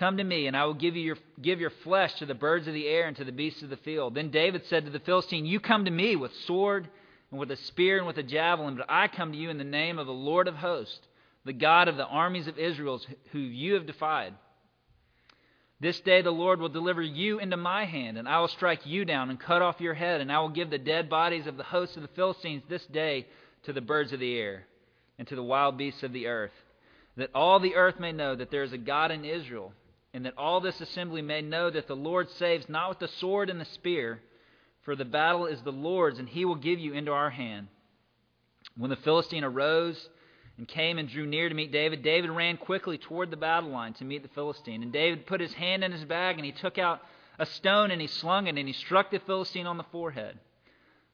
Come 0.00 0.16
to 0.16 0.24
me, 0.24 0.46
and 0.46 0.56
I 0.56 0.64
will 0.64 0.72
give 0.72 0.96
you 0.96 1.02
your, 1.02 1.18
give 1.42 1.60
your 1.60 1.68
flesh 1.84 2.14
to 2.14 2.26
the 2.26 2.32
birds 2.32 2.66
of 2.66 2.72
the 2.72 2.88
air 2.88 3.06
and 3.06 3.14
to 3.18 3.24
the 3.24 3.32
beasts 3.32 3.62
of 3.62 3.68
the 3.68 3.76
field. 3.76 4.14
Then 4.14 4.30
David 4.30 4.62
said 4.64 4.86
to 4.86 4.90
the 4.90 4.98
Philistine, 4.98 5.44
You 5.44 5.60
come 5.60 5.84
to 5.84 5.90
me 5.90 6.16
with 6.16 6.32
sword 6.46 6.88
and 7.30 7.38
with 7.38 7.50
a 7.50 7.56
spear 7.56 7.98
and 7.98 8.06
with 8.06 8.16
a 8.16 8.22
javelin, 8.22 8.76
but 8.76 8.86
I 8.88 9.08
come 9.08 9.30
to 9.30 9.36
you 9.36 9.50
in 9.50 9.58
the 9.58 9.64
name 9.64 9.98
of 9.98 10.06
the 10.06 10.12
Lord 10.12 10.48
of 10.48 10.54
hosts, 10.54 11.00
the 11.44 11.52
God 11.52 11.86
of 11.86 11.98
the 11.98 12.06
armies 12.06 12.48
of 12.48 12.58
Israel, 12.58 12.98
who 13.32 13.40
you 13.40 13.74
have 13.74 13.84
defied. 13.84 14.32
This 15.80 16.00
day 16.00 16.22
the 16.22 16.30
Lord 16.30 16.60
will 16.60 16.70
deliver 16.70 17.02
you 17.02 17.38
into 17.38 17.58
my 17.58 17.84
hand, 17.84 18.16
and 18.16 18.26
I 18.26 18.40
will 18.40 18.48
strike 18.48 18.86
you 18.86 19.04
down 19.04 19.28
and 19.28 19.38
cut 19.38 19.60
off 19.60 19.82
your 19.82 19.92
head, 19.92 20.22
and 20.22 20.32
I 20.32 20.40
will 20.40 20.48
give 20.48 20.70
the 20.70 20.78
dead 20.78 21.10
bodies 21.10 21.46
of 21.46 21.58
the 21.58 21.62
hosts 21.62 21.96
of 21.96 22.02
the 22.02 22.08
Philistines 22.16 22.62
this 22.70 22.86
day 22.86 23.26
to 23.64 23.74
the 23.74 23.82
birds 23.82 24.14
of 24.14 24.20
the 24.20 24.38
air 24.38 24.64
and 25.18 25.28
to 25.28 25.36
the 25.36 25.42
wild 25.42 25.76
beasts 25.76 26.02
of 26.02 26.14
the 26.14 26.26
earth, 26.26 26.54
that 27.18 27.28
all 27.34 27.60
the 27.60 27.74
earth 27.74 28.00
may 28.00 28.12
know 28.12 28.34
that 28.34 28.50
there 28.50 28.62
is 28.62 28.72
a 28.72 28.78
God 28.78 29.10
in 29.10 29.26
Israel 29.26 29.74
and 30.12 30.24
that 30.26 30.34
all 30.36 30.60
this 30.60 30.80
assembly 30.80 31.22
may 31.22 31.40
know 31.40 31.70
that 31.70 31.86
the 31.86 31.96
Lord 31.96 32.30
saves 32.30 32.68
not 32.68 32.88
with 32.88 32.98
the 32.98 33.08
sword 33.08 33.48
and 33.50 33.60
the 33.60 33.64
spear, 33.64 34.20
for 34.82 34.96
the 34.96 35.04
battle 35.04 35.46
is 35.46 35.60
the 35.62 35.72
Lord's, 35.72 36.18
and 36.18 36.28
he 36.28 36.44
will 36.44 36.56
give 36.56 36.78
you 36.78 36.94
into 36.94 37.12
our 37.12 37.30
hand. 37.30 37.68
When 38.76 38.90
the 38.90 38.96
Philistine 38.96 39.44
arose 39.44 40.08
and 40.56 40.66
came 40.66 40.98
and 40.98 41.08
drew 41.08 41.26
near 41.26 41.48
to 41.48 41.54
meet 41.54 41.72
David, 41.72 42.02
David 42.02 42.30
ran 42.30 42.56
quickly 42.56 42.98
toward 42.98 43.30
the 43.30 43.36
battle 43.36 43.70
line 43.70 43.94
to 43.94 44.04
meet 44.04 44.22
the 44.22 44.28
Philistine. 44.28 44.82
And 44.82 44.92
David 44.92 45.26
put 45.26 45.40
his 45.40 45.52
hand 45.52 45.84
in 45.84 45.92
his 45.92 46.04
bag, 46.04 46.36
and 46.36 46.44
he 46.44 46.52
took 46.52 46.78
out 46.78 47.00
a 47.38 47.46
stone, 47.46 47.90
and 47.90 48.00
he 48.00 48.06
slung 48.06 48.46
it, 48.46 48.56
and 48.56 48.66
he 48.66 48.74
struck 48.74 49.10
the 49.10 49.18
Philistine 49.20 49.66
on 49.66 49.76
the 49.76 49.84
forehead. 49.84 50.38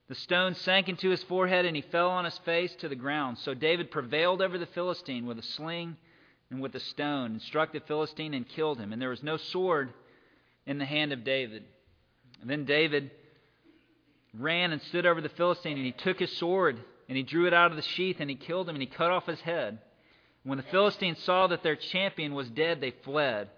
The 0.08 0.14
stone 0.14 0.54
sank 0.54 0.88
into 0.88 1.10
his 1.10 1.22
forehead, 1.24 1.66
and 1.66 1.74
he 1.74 1.82
fell 1.82 2.10
on 2.10 2.24
his 2.24 2.38
face 2.38 2.74
to 2.76 2.88
the 2.88 2.94
ground. 2.94 3.38
So 3.38 3.54
David 3.54 3.90
prevailed 3.90 4.40
over 4.40 4.58
the 4.58 4.66
Philistine 4.66 5.26
with 5.26 5.38
a 5.38 5.42
sling 5.42 5.96
and 6.50 6.60
with 6.60 6.74
a 6.74 6.80
stone, 6.80 7.32
and 7.32 7.42
struck 7.42 7.72
the 7.72 7.80
Philistine 7.80 8.34
and 8.34 8.48
killed 8.48 8.78
him. 8.78 8.92
And 8.92 9.02
there 9.02 9.10
was 9.10 9.22
no 9.22 9.36
sword 9.36 9.92
in 10.66 10.78
the 10.78 10.84
hand 10.84 11.12
of 11.12 11.24
David. 11.24 11.64
And 12.40 12.48
then 12.48 12.64
David 12.64 13.10
ran 14.38 14.72
and 14.72 14.82
stood 14.82 15.06
over 15.06 15.20
the 15.20 15.28
Philistine, 15.30 15.76
and 15.76 15.86
he 15.86 15.92
took 15.92 16.18
his 16.18 16.36
sword, 16.36 16.78
and 17.08 17.16
he 17.16 17.22
drew 17.22 17.46
it 17.46 17.54
out 17.54 17.70
of 17.70 17.76
the 17.76 17.82
sheath, 17.82 18.16
and 18.20 18.30
he 18.30 18.36
killed 18.36 18.68
him, 18.68 18.76
and 18.76 18.82
he 18.82 18.88
cut 18.88 19.10
off 19.10 19.26
his 19.26 19.40
head. 19.40 19.78
When 20.44 20.58
the 20.58 20.64
Philistines 20.64 21.18
saw 21.24 21.48
that 21.48 21.64
their 21.64 21.76
champion 21.76 22.34
was 22.34 22.48
dead, 22.48 22.80
they 22.80 22.92
fled. 23.02 23.48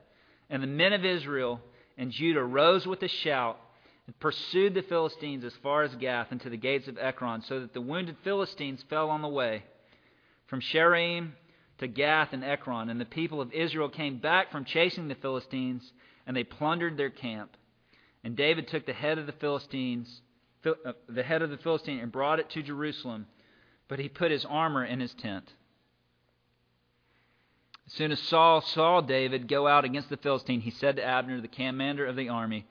And 0.49 0.63
the 0.63 0.67
men 0.67 0.95
of 0.95 1.05
Israel 1.05 1.61
and 1.99 2.11
Judah 2.11 2.43
rose 2.43 2.87
with 2.87 3.03
a 3.03 3.09
shout 3.09 3.59
and 4.07 4.19
pursued 4.21 4.73
the 4.73 4.83
Philistines 4.83 5.45
as 5.45 5.53
far 5.63 5.83
as 5.83 5.95
Gath 5.97 6.29
and 6.31 6.41
to 6.41 6.49
the 6.49 6.57
gates 6.57 6.89
of 6.89 6.97
Ekron, 6.97 7.43
so 7.43 7.61
that 7.61 7.75
the 7.75 7.81
wounded 7.83 8.17
Philistines 8.25 8.83
fell 8.89 9.11
on 9.11 9.21
the 9.21 9.29
way. 9.29 9.65
From 10.47 10.63
Shaaraim 10.63 11.33
to 11.79 11.89
Gath 11.89 12.33
and 12.33 12.45
Ekron, 12.45 12.91
and 12.91 13.01
the 13.01 13.05
people 13.05 13.41
of 13.41 13.53
Israel 13.53 13.89
came 13.89 14.19
back 14.19 14.51
from 14.51 14.65
chasing 14.65 15.09
the 15.09 15.15
Philistines, 15.15 15.93
and 16.27 16.37
they 16.37 16.45
plundered 16.45 16.97
their 16.97 17.11
camp. 17.11 17.57
And 18.25 18.37
David 18.37 18.69
took 18.69 18.85
the 18.85 18.93
head 18.93 19.19
of 19.19 19.27
the 19.27 19.33
Philistines, 19.33 20.23
uh, 20.65 20.93
the 21.09 21.23
head 21.23 21.43
of 21.43 21.51
the 21.51 21.57
Philistine, 21.57 22.01
and 22.01 22.11
brought 22.11 22.41
it 22.41 22.51
to 22.51 22.63
Jerusalem, 22.63 23.27
but 23.87 23.99
he 23.99 24.09
put 24.09 24.31
his 24.31 24.45
armor 24.45 24.85
in 24.85 25.01
his 25.01 25.15
tent. 25.15 25.53
As 27.87 27.93
soon 27.95 28.13
as 28.13 28.21
Saul 28.21 28.61
saw 28.61 29.01
David 29.01 29.49
go 29.49 29.67
out 29.67 29.85
against 29.85 30.11
the 30.11 30.19
Philistine, 30.19 30.61
he 30.61 30.71
said 30.71 30.97
to 30.97 31.05
Abner, 31.05 31.41
the 31.41 31.49
commander 31.49 32.05
of 32.05 32.17
the 32.17 32.29
army, 32.29 32.67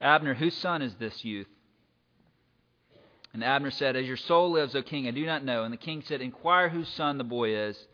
Abner, 0.00 0.34
whose 0.34 0.56
son 0.56 0.80
is 0.82 0.94
this 0.94 1.24
youth? 1.24 1.48
And 3.34 3.44
Abner 3.44 3.70
said, 3.70 3.96
As 3.96 4.06
your 4.06 4.16
soul 4.16 4.50
lives, 4.52 4.74
O 4.74 4.82
king, 4.82 5.06
I 5.08 5.10
do 5.10 5.24
not 5.24 5.44
know. 5.44 5.64
And 5.64 5.72
the 5.72 5.78
king 5.78 6.02
said, 6.06 6.20
Inquire 6.20 6.68
whose 6.68 6.88
son 6.88 7.18
the 7.18 7.24
boy 7.24 7.54
is. 7.54 7.86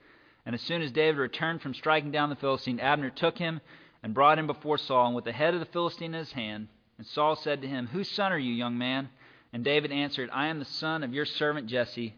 And 0.48 0.54
as 0.54 0.62
soon 0.62 0.80
as 0.80 0.90
David 0.92 1.18
returned 1.18 1.60
from 1.60 1.74
striking 1.74 2.10
down 2.10 2.30
the 2.30 2.36
Philistine, 2.36 2.80
Abner 2.80 3.10
took 3.10 3.36
him 3.36 3.60
and 4.02 4.14
brought 4.14 4.38
him 4.38 4.46
before 4.46 4.78
Saul, 4.78 5.08
and 5.08 5.14
with 5.14 5.26
the 5.26 5.32
head 5.32 5.52
of 5.52 5.60
the 5.60 5.66
Philistine 5.66 6.14
in 6.14 6.20
his 6.20 6.32
hand. 6.32 6.68
And 6.96 7.06
Saul 7.06 7.36
said 7.36 7.60
to 7.60 7.68
him, 7.68 7.86
Whose 7.86 8.08
son 8.08 8.32
are 8.32 8.38
you, 8.38 8.54
young 8.54 8.78
man? 8.78 9.10
And 9.52 9.62
David 9.62 9.92
answered, 9.92 10.30
I 10.32 10.46
am 10.46 10.58
the 10.58 10.64
son 10.64 11.04
of 11.04 11.12
your 11.12 11.26
servant 11.26 11.66
Jesse, 11.66 12.14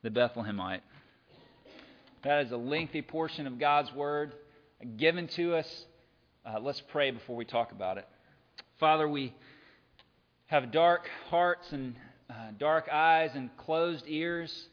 the 0.00 0.08
Bethlehemite. 0.08 0.80
That 2.22 2.46
is 2.46 2.50
a 2.50 2.56
lengthy 2.56 3.02
portion 3.02 3.46
of 3.46 3.58
God's 3.58 3.92
word 3.92 4.32
given 4.96 5.28
to 5.28 5.56
us. 5.56 5.84
Uh, 6.46 6.58
let's 6.58 6.80
pray 6.80 7.10
before 7.10 7.36
we 7.36 7.44
talk 7.44 7.72
about 7.72 7.98
it. 7.98 8.08
Father, 8.80 9.06
we 9.06 9.34
have 10.46 10.72
dark 10.72 11.10
hearts 11.28 11.70
and 11.72 11.94
uh, 12.30 12.52
dark 12.58 12.88
eyes 12.90 13.32
and 13.34 13.54
closed 13.58 14.06
ears 14.08 14.68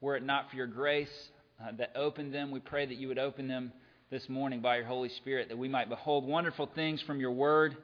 were 0.00 0.16
it 0.16 0.24
not 0.24 0.50
for 0.50 0.56
your 0.56 0.66
grace 0.66 1.30
uh, 1.62 1.72
that 1.78 1.92
opened 1.96 2.32
them. 2.32 2.50
We 2.50 2.60
pray 2.60 2.86
that 2.86 2.96
you 2.96 3.08
would 3.08 3.18
open 3.18 3.48
them 3.48 3.72
this 4.10 4.28
morning 4.28 4.60
by 4.60 4.76
your 4.76 4.86
Holy 4.86 5.08
Spirit, 5.08 5.48
that 5.48 5.58
we 5.58 5.68
might 5.68 5.88
behold 5.88 6.26
wonderful 6.26 6.70
things 6.74 7.02
from 7.02 7.20
your 7.20 7.32
word. 7.32 7.76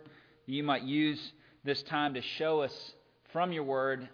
You 0.47 0.63
might 0.63 0.83
use 0.83 1.21
this 1.65 1.83
time 1.85 2.15
to 2.15 2.23
show 2.39 2.61
us 2.61 2.73
from 3.33 3.53
your 3.53 3.65
word 3.65 4.09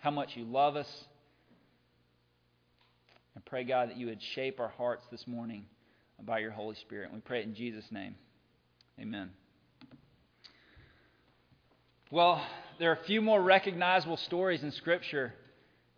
how 0.00 0.10
much 0.10 0.30
you 0.34 0.44
love 0.44 0.76
us. 0.76 0.88
And 3.34 3.44
pray, 3.44 3.64
God, 3.64 3.90
that 3.90 3.96
you 3.96 4.06
would 4.06 4.22
shape 4.34 4.60
our 4.60 4.68
hearts 4.68 5.04
this 5.10 5.26
morning 5.26 5.64
by 6.22 6.40
your 6.40 6.50
Holy 6.50 6.76
Spirit. 6.76 7.06
And 7.06 7.14
we 7.14 7.20
pray 7.20 7.40
it 7.40 7.46
in 7.46 7.54
Jesus' 7.54 7.86
name. 7.90 8.14
Amen. 9.00 9.30
Well, 12.10 12.44
there 12.78 12.90
are 12.90 12.94
a 12.94 13.04
few 13.04 13.20
more 13.22 13.42
recognizable 13.42 14.18
stories 14.18 14.62
in 14.62 14.70
Scripture 14.72 15.32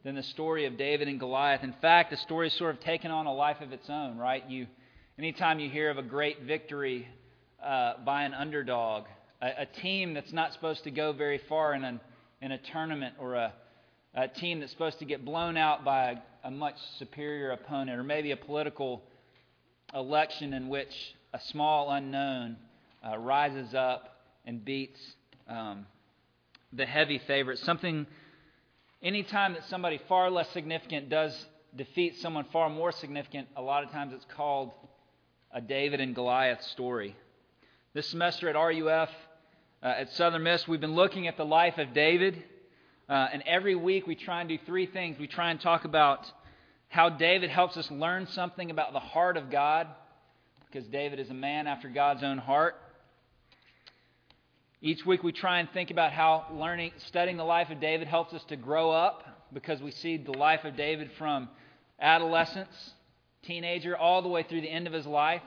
than 0.06 0.14
the 0.14 0.22
story 0.22 0.66
of 0.66 0.78
David 0.78 1.08
and 1.08 1.18
Goliath. 1.18 1.64
In 1.64 1.74
fact, 1.82 2.12
the 2.12 2.16
story 2.16 2.48
has 2.48 2.56
sort 2.56 2.72
of 2.72 2.80
taken 2.80 3.10
on 3.10 3.26
a 3.26 3.34
life 3.34 3.60
of 3.60 3.72
its 3.72 3.90
own, 3.90 4.16
right? 4.16 4.48
You, 4.48 4.68
anytime 5.18 5.58
you 5.58 5.68
hear 5.68 5.90
of 5.90 5.98
a 5.98 6.02
great 6.02 6.42
victory 6.42 7.08
uh, 7.60 7.94
by 8.04 8.22
an 8.22 8.32
underdog, 8.32 9.06
a, 9.42 9.62
a 9.62 9.66
team 9.66 10.14
that's 10.14 10.32
not 10.32 10.52
supposed 10.52 10.84
to 10.84 10.92
go 10.92 11.12
very 11.12 11.40
far 11.48 11.74
in, 11.74 11.82
an, 11.82 11.98
in 12.40 12.52
a 12.52 12.58
tournament 12.72 13.16
or 13.18 13.34
a, 13.34 13.52
a 14.14 14.28
team 14.28 14.60
that's 14.60 14.70
supposed 14.70 15.00
to 15.00 15.04
get 15.04 15.24
blown 15.24 15.56
out 15.56 15.84
by 15.84 16.12
a, 16.12 16.16
a 16.46 16.50
much 16.52 16.76
superior 17.00 17.50
opponent, 17.50 17.98
or 17.98 18.04
maybe 18.04 18.30
a 18.30 18.36
political 18.36 19.02
election 19.92 20.54
in 20.54 20.68
which 20.68 21.16
a 21.34 21.40
small 21.50 21.90
unknown 21.90 22.56
uh, 23.04 23.18
rises 23.18 23.74
up 23.74 24.20
and 24.44 24.64
beats 24.64 25.00
um, 25.48 25.84
the 26.72 26.86
heavy 26.86 27.20
favorite. 27.26 27.58
Something, 27.58 28.06
anytime 29.06 29.52
that 29.52 29.64
somebody 29.68 30.00
far 30.08 30.28
less 30.32 30.50
significant 30.50 31.08
does 31.08 31.46
defeat 31.76 32.18
someone 32.18 32.44
far 32.52 32.68
more 32.68 32.90
significant, 32.90 33.46
a 33.54 33.62
lot 33.62 33.84
of 33.84 33.90
times 33.92 34.12
it's 34.12 34.26
called 34.34 34.72
a 35.52 35.60
David 35.60 36.00
and 36.00 36.12
Goliath 36.12 36.60
story. 36.64 37.14
This 37.94 38.08
semester 38.08 38.48
at 38.48 38.56
RUF, 38.56 39.08
uh, 39.80 39.86
at 39.86 40.12
Southern 40.14 40.42
Miss, 40.42 40.66
we've 40.66 40.80
been 40.80 40.96
looking 40.96 41.28
at 41.28 41.36
the 41.36 41.44
life 41.44 41.78
of 41.78 41.94
David. 41.94 42.42
Uh, 43.08 43.28
and 43.32 43.44
every 43.46 43.76
week 43.76 44.08
we 44.08 44.16
try 44.16 44.40
and 44.40 44.48
do 44.48 44.58
three 44.66 44.86
things. 44.86 45.20
We 45.20 45.28
try 45.28 45.52
and 45.52 45.60
talk 45.60 45.84
about 45.84 46.26
how 46.88 47.08
David 47.08 47.50
helps 47.50 47.76
us 47.76 47.88
learn 47.92 48.26
something 48.26 48.72
about 48.72 48.92
the 48.92 48.98
heart 48.98 49.36
of 49.36 49.50
God, 49.50 49.86
because 50.68 50.88
David 50.88 51.20
is 51.20 51.30
a 51.30 51.34
man 51.34 51.68
after 51.68 51.88
God's 51.88 52.24
own 52.24 52.38
heart. 52.38 52.74
Each 54.82 55.06
week 55.06 55.22
we 55.22 55.32
try 55.32 55.60
and 55.60 55.70
think 55.70 55.90
about 55.90 56.12
how 56.12 56.46
learning, 56.52 56.92
studying 56.98 57.38
the 57.38 57.44
life 57.44 57.70
of 57.70 57.80
David 57.80 58.08
helps 58.08 58.34
us 58.34 58.44
to 58.44 58.56
grow 58.56 58.90
up, 58.90 59.24
because 59.52 59.80
we 59.80 59.90
see 59.90 60.16
the 60.16 60.36
life 60.36 60.64
of 60.64 60.76
David 60.76 61.10
from 61.16 61.48
adolescence, 62.00 62.92
teenager, 63.42 63.96
all 63.96 64.20
the 64.20 64.28
way 64.28 64.42
through 64.42 64.60
the 64.60 64.70
end 64.70 64.86
of 64.86 64.92
his 64.92 65.06
life. 65.06 65.42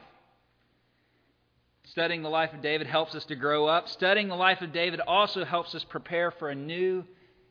Studying 1.85 2.23
the 2.23 2.29
life 2.29 2.53
of 2.53 2.61
David 2.61 2.87
helps 2.87 3.13
us 3.13 3.25
to 3.25 3.35
grow 3.35 3.67
up. 3.67 3.87
Studying 3.89 4.29
the 4.29 4.35
life 4.35 4.61
of 4.61 4.71
David 4.71 4.99
also 4.99 5.45
helps 5.45 5.75
us 5.75 5.83
prepare 5.83 6.31
for 6.31 6.49
a 6.49 6.55
new 6.55 7.03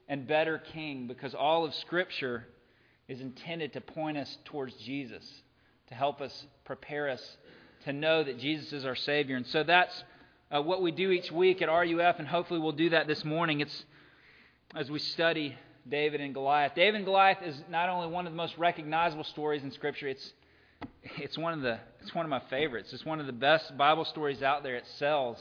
and 0.09 0.27
better 0.27 0.59
king 0.73 1.07
because 1.07 1.35
all 1.35 1.65
of 1.65 1.75
Scripture 1.75 2.47
is 3.09 3.21
intended 3.21 3.73
to 3.73 3.81
point 3.81 4.17
us 4.17 4.39
towards 4.45 4.75
Jesus, 4.77 5.25
to 5.89 5.95
help 5.95 6.21
us 6.21 6.47
prepare 6.65 7.09
us 7.09 7.37
to 7.85 7.93
know 7.93 8.25
that 8.25 8.39
Jesus 8.39 8.73
is 8.73 8.85
our 8.85 8.97
Savior. 8.97 9.37
And 9.37 9.47
so 9.47 9.63
that's 9.63 10.03
uh, 10.51 10.63
what 10.63 10.83
we 10.83 10.91
do 10.91 11.11
each 11.11 11.31
week 11.31 11.63
at 11.63 11.69
RUF, 11.69 12.19
and 12.19 12.27
hopefully 12.27 12.61
we'll 12.61 12.73
do 12.73 12.91
that 12.91 13.07
this 13.07 13.25
morning. 13.25 13.61
It's 13.61 13.85
as 14.75 14.91
we 14.91 14.99
study 14.99 15.57
David 15.89 16.21
and 16.21 16.35
Goliath. 16.35 16.75
David 16.75 16.97
and 16.97 17.05
Goliath 17.05 17.39
is 17.43 17.61
not 17.71 17.89
only 17.89 18.09
one 18.09 18.27
of 18.27 18.33
the 18.33 18.37
most 18.37 18.57
recognizable 18.59 19.25
stories 19.25 19.63
in 19.63 19.71
Scripture, 19.71 20.09
it's 20.09 20.33
it's 21.17 21.37
one 21.37 21.53
of 21.53 21.63
the 21.63 21.79
it's 22.01 22.15
one 22.15 22.25
of 22.25 22.31
my 22.31 22.41
favorites. 22.51 22.93
It's 22.93 23.05
one 23.05 23.21
of 23.21 23.27
the 23.27 23.33
best 23.33 23.77
Bible 23.77 24.05
stories 24.05 24.43
out 24.43 24.63
there. 24.63 24.77
It 24.77 24.87
sells 24.99 25.39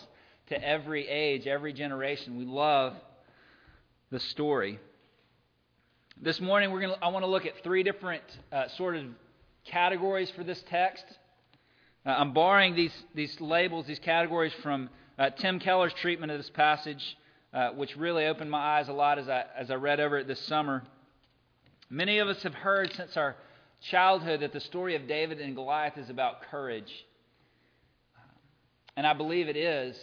to 0.50 0.62
every 0.64 1.08
age, 1.08 1.48
every 1.48 1.74
generation. 1.74 2.38
We 2.38 2.46
love 2.46 2.94
the 4.12 4.20
story. 4.20 4.80
This 6.20 6.42
morning, 6.42 6.72
we're 6.72 6.82
gonna, 6.82 6.98
I 7.02 7.10
want 7.10 7.24
to 7.24 7.30
look 7.30 7.46
at 7.46 7.64
three 7.64 7.84
different 7.84 8.24
uh, 8.52 8.70
sort 8.70 8.96
of 8.96 9.06
categories 9.66 10.32
for 10.32 10.44
this 10.44 10.64
text. 10.70 11.06
Uh, 12.08 12.16
I'm 12.20 12.32
borrowing 12.32 12.74
these, 12.74 12.94
these 13.14 13.42
labels, 13.42 13.86
these 13.86 14.00
categories 14.00 14.54
from 14.64 14.90
uh, 15.20 15.30
Tim 15.32 15.60
Keller's 15.60 15.92
treatment 15.96 16.32
of 16.32 16.38
this 16.38 16.50
passage, 16.50 17.18
uh, 17.54 17.72
which 17.72 17.98
really 17.98 18.28
opened 18.28 18.50
my 18.50 18.80
eyes 18.80 18.88
a 18.88 18.94
lot 18.94 19.20
as 19.20 19.28
I, 19.28 19.44
as 19.58 19.70
I 19.70 19.74
read 19.76 20.00
over 20.00 20.18
it 20.18 20.26
this 20.26 20.40
summer. 20.46 20.84
Many 21.90 22.20
of 22.20 22.30
us 22.30 22.42
have 22.44 22.54
heard 22.54 22.94
since 22.94 23.18
our 23.18 23.36
childhood 23.82 24.40
that 24.40 24.54
the 24.54 24.62
story 24.62 24.96
of 24.96 25.06
David 25.06 25.42
and 25.42 25.54
Goliath 25.54 25.98
is 25.98 26.10
about 26.10 26.44
courage. 26.50 26.92
And 28.96 29.06
I 29.06 29.12
believe 29.12 29.50
it 29.50 29.58
is, 29.58 29.98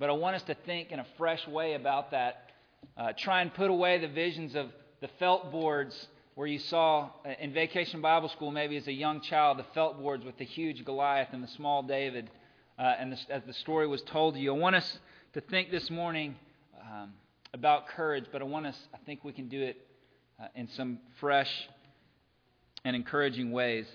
but 0.00 0.10
I 0.10 0.14
want 0.14 0.34
us 0.34 0.42
to 0.44 0.56
think 0.66 0.90
in 0.90 0.98
a 0.98 1.06
fresh 1.16 1.46
way 1.46 1.74
about 1.74 2.10
that 2.10 2.50
uh, 2.98 3.12
try 3.16 3.42
and 3.42 3.54
put 3.54 3.70
away 3.70 3.98
the 3.98 4.08
visions 4.08 4.56
of 4.56 4.72
the 5.00 5.08
felt 5.20 5.52
boards 5.52 6.08
where 6.36 6.46
you 6.46 6.58
saw 6.58 7.08
uh, 7.24 7.30
in 7.40 7.54
vacation 7.54 8.02
Bible 8.02 8.28
school, 8.28 8.50
maybe 8.50 8.76
as 8.76 8.86
a 8.86 8.92
young 8.92 9.22
child, 9.22 9.58
the 9.58 9.64
felt 9.72 9.98
boards 9.98 10.22
with 10.22 10.36
the 10.36 10.44
huge 10.44 10.84
Goliath 10.84 11.28
and 11.32 11.42
the 11.42 11.48
small 11.48 11.82
David, 11.82 12.30
uh, 12.78 12.82
and 12.98 13.10
the, 13.10 13.18
as 13.30 13.42
the 13.46 13.54
story 13.54 13.86
was 13.86 14.02
told 14.02 14.34
to 14.34 14.40
you. 14.40 14.54
I 14.54 14.58
want 14.58 14.76
us 14.76 14.98
to 15.32 15.40
think 15.40 15.70
this 15.70 15.90
morning 15.90 16.36
um, 16.78 17.14
about 17.54 17.88
courage, 17.88 18.26
but 18.30 18.42
I 18.42 18.44
want 18.44 18.66
us, 18.66 18.76
I 18.92 18.98
think 19.06 19.24
we 19.24 19.32
can 19.32 19.48
do 19.48 19.62
it 19.62 19.78
uh, 20.38 20.48
in 20.54 20.68
some 20.68 20.98
fresh 21.20 21.50
and 22.84 22.94
encouraging 22.94 23.50
ways. 23.50 23.86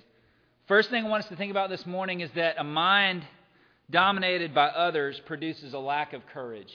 First 0.68 0.90
thing 0.90 1.06
I 1.06 1.10
want 1.10 1.24
us 1.24 1.30
to 1.30 1.36
think 1.36 1.52
about 1.52 1.70
this 1.70 1.86
morning 1.86 2.22
is 2.22 2.32
that 2.36 2.56
a 2.58 2.64
mind 2.64 3.24
dominated 3.92 4.56
by 4.56 4.70
others 4.70 5.22
produces 5.28 5.76
a 5.76 5.80
lack 5.80 6.14
of 6.14 6.26
courage. 6.34 6.74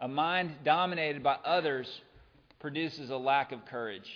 A 0.00 0.08
mind 0.08 0.52
dominated 0.64 1.22
by 1.22 1.34
others 1.44 1.86
produces 2.58 3.10
a 3.10 3.16
lack 3.18 3.52
of 3.52 3.66
courage. 3.66 4.08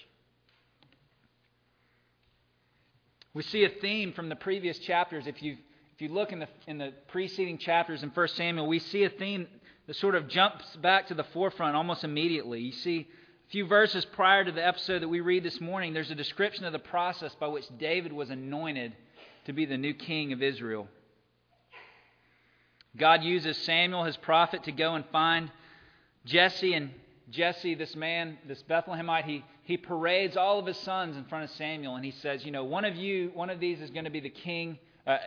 We 3.34 3.42
see 3.42 3.64
a 3.64 3.68
theme 3.68 4.12
from 4.12 4.28
the 4.28 4.36
previous 4.36 4.78
chapters. 4.78 5.26
If 5.26 5.42
you, 5.42 5.56
if 5.94 6.02
you 6.02 6.08
look 6.08 6.32
in 6.32 6.40
the, 6.40 6.48
in 6.66 6.78
the 6.78 6.92
preceding 7.08 7.58
chapters 7.58 8.02
in 8.02 8.10
1 8.10 8.28
Samuel, 8.28 8.66
we 8.66 8.78
see 8.78 9.04
a 9.04 9.10
theme 9.10 9.46
that 9.86 9.96
sort 9.96 10.14
of 10.14 10.28
jumps 10.28 10.64
back 10.76 11.08
to 11.08 11.14
the 11.14 11.24
forefront 11.24 11.74
almost 11.74 12.04
immediately. 12.04 12.60
You 12.60 12.72
see, 12.72 13.08
a 13.48 13.50
few 13.50 13.66
verses 13.66 14.04
prior 14.04 14.44
to 14.44 14.52
the 14.52 14.64
episode 14.64 15.02
that 15.02 15.08
we 15.08 15.20
read 15.20 15.44
this 15.44 15.60
morning, 15.60 15.94
there's 15.94 16.10
a 16.10 16.14
description 16.14 16.64
of 16.64 16.72
the 16.72 16.78
process 16.78 17.34
by 17.40 17.46
which 17.48 17.66
David 17.78 18.12
was 18.12 18.30
anointed 18.30 18.92
to 19.46 19.52
be 19.52 19.64
the 19.64 19.78
new 19.78 19.94
king 19.94 20.32
of 20.32 20.42
Israel. 20.42 20.88
God 22.96 23.22
uses 23.22 23.56
Samuel, 23.58 24.04
his 24.04 24.18
prophet, 24.18 24.64
to 24.64 24.72
go 24.72 24.94
and 24.94 25.04
find 25.10 25.50
Jesse 26.26 26.74
and 26.74 26.90
Jesse, 27.30 27.74
this 27.74 27.96
man, 27.96 28.36
this 28.46 28.62
Bethlehemite, 28.62 29.24
he, 29.24 29.44
he 29.64 29.76
parades 29.76 30.36
all 30.36 30.58
of 30.58 30.66
his 30.66 30.76
sons 30.78 31.16
in 31.16 31.24
front 31.24 31.44
of 31.44 31.50
Samuel, 31.50 31.94
and 31.96 32.04
he 32.04 32.10
says, 32.10 32.44
you 32.44 32.50
know, 32.50 32.64
one 32.64 32.84
of 32.84 32.96
you, 32.96 33.30
one 33.34 33.48
of 33.48 33.60
these 33.60 33.80
is 33.80 33.90
going 33.90 34.04
to 34.04 34.10
be 34.10 34.20
the 34.20 34.28
king, 34.28 34.78
uh, 35.06 35.18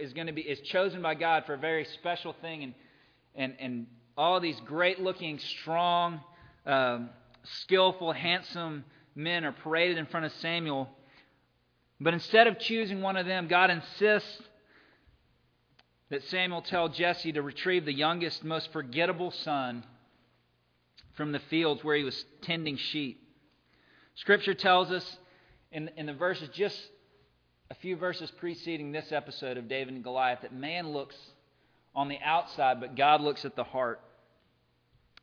is 0.00 0.12
going 0.12 0.26
to 0.26 0.32
be 0.32 0.42
is 0.42 0.60
chosen 0.60 1.02
by 1.02 1.14
God 1.14 1.44
for 1.46 1.54
a 1.54 1.58
very 1.58 1.84
special 1.84 2.34
thing, 2.40 2.62
and 2.62 2.74
and 3.34 3.54
and 3.60 3.86
all 4.16 4.40
these 4.40 4.58
great-looking, 4.66 5.38
strong, 5.38 6.20
um, 6.66 7.10
skillful, 7.44 8.12
handsome 8.12 8.84
men 9.14 9.44
are 9.44 9.52
paraded 9.52 9.96
in 9.96 10.06
front 10.06 10.26
of 10.26 10.32
Samuel. 10.32 10.88
But 12.00 12.14
instead 12.14 12.46
of 12.46 12.58
choosing 12.58 13.00
one 13.00 13.16
of 13.16 13.26
them, 13.26 13.48
God 13.48 13.70
insists 13.70 14.42
that 16.10 16.22
Samuel 16.24 16.62
tell 16.62 16.88
Jesse 16.88 17.32
to 17.32 17.42
retrieve 17.42 17.84
the 17.84 17.92
youngest, 17.92 18.42
most 18.42 18.72
forgettable 18.72 19.30
son 19.30 19.84
from 21.14 21.32
the 21.32 21.40
fields 21.50 21.84
where 21.84 21.96
he 21.96 22.04
was 22.04 22.24
tending 22.42 22.76
sheep. 22.76 23.27
Scripture 24.20 24.54
tells 24.54 24.90
us 24.90 25.16
in, 25.70 25.90
in 25.96 26.06
the 26.06 26.12
verses, 26.12 26.48
just 26.52 26.76
a 27.70 27.74
few 27.76 27.96
verses 27.96 28.30
preceding 28.32 28.90
this 28.90 29.12
episode 29.12 29.56
of 29.56 29.68
David 29.68 29.94
and 29.94 30.02
Goliath, 30.02 30.40
that 30.42 30.52
man 30.52 30.88
looks 30.88 31.14
on 31.94 32.08
the 32.08 32.18
outside, 32.24 32.80
but 32.80 32.96
God 32.96 33.20
looks 33.20 33.44
at 33.44 33.54
the 33.54 33.62
heart. 33.62 34.00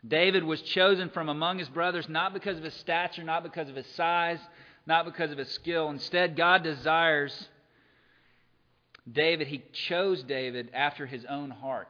David 0.07 0.45
was 0.45 0.61
chosen 0.61 1.09
from 1.09 1.27
among 1.27 1.59
his 1.59 1.67
brothers 1.67 2.07
not 2.07 2.33
because 2.33 2.57
of 2.57 2.63
his 2.63 2.73
stature, 2.75 3.23
not 3.23 3.43
because 3.43 3.67
of 3.67 3.75
his 3.75 3.87
size, 3.95 4.39
not 4.85 5.03
because 5.03 5.31
of 5.31 5.37
his 5.37 5.49
skill. 5.49 5.89
Instead, 5.89 6.37
God 6.37 6.63
desires 6.63 7.49
David. 9.11 9.47
He 9.47 9.63
chose 9.73 10.23
David 10.23 10.69
after 10.73 11.05
his 11.05 11.25
own 11.25 11.49
heart. 11.49 11.89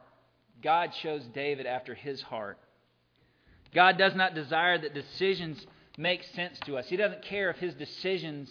God 0.60 0.92
chose 0.92 1.22
David 1.32 1.66
after 1.66 1.94
his 1.94 2.20
heart. 2.22 2.58
God 3.72 3.96
does 3.96 4.14
not 4.16 4.34
desire 4.34 4.78
that 4.78 4.94
decisions 4.94 5.64
make 5.96 6.22
sense 6.34 6.58
to 6.66 6.76
us. 6.76 6.86
He 6.88 6.96
doesn't 6.96 7.22
care 7.22 7.50
if 7.50 7.56
his 7.56 7.74
decisions 7.74 8.50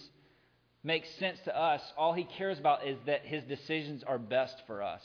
make 0.83 1.05
sense 1.19 1.39
to 1.45 1.57
us. 1.57 1.81
All 1.97 2.13
he 2.13 2.23
cares 2.23 2.59
about 2.59 2.85
is 2.87 2.97
that 3.05 3.25
his 3.25 3.43
decisions 3.43 4.03
are 4.03 4.19
best 4.19 4.61
for 4.67 4.81
us. 4.81 5.01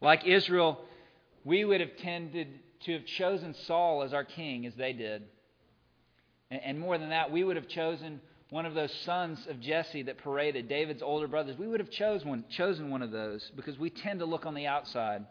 Like 0.00 0.26
Israel, 0.26 0.80
we 1.44 1.64
would 1.64 1.80
have 1.80 1.96
tended 1.98 2.48
to 2.84 2.92
have 2.92 3.06
chosen 3.06 3.54
Saul 3.66 4.02
as 4.02 4.12
our 4.12 4.24
king 4.24 4.66
as 4.66 4.74
they 4.74 4.92
did. 4.92 5.22
And 6.50 6.78
more 6.78 6.98
than 6.98 7.10
that, 7.10 7.32
we 7.32 7.42
would 7.42 7.56
have 7.56 7.68
chosen 7.68 8.20
one 8.50 8.66
of 8.66 8.74
those 8.74 8.92
sons 9.04 9.44
of 9.48 9.60
Jesse 9.60 10.02
that 10.04 10.18
paraded, 10.18 10.68
David's 10.68 11.02
older 11.02 11.26
brothers. 11.26 11.58
We 11.58 11.66
would 11.66 11.80
have 11.80 11.90
chosen 11.90 12.28
one, 12.28 12.44
chosen 12.50 12.90
one 12.90 13.02
of 13.02 13.10
those 13.10 13.50
because 13.56 13.78
we 13.78 13.90
tend 13.90 14.20
to 14.20 14.26
look 14.26 14.46
on 14.46 14.54
the 14.54 14.66
outside. 14.66 15.24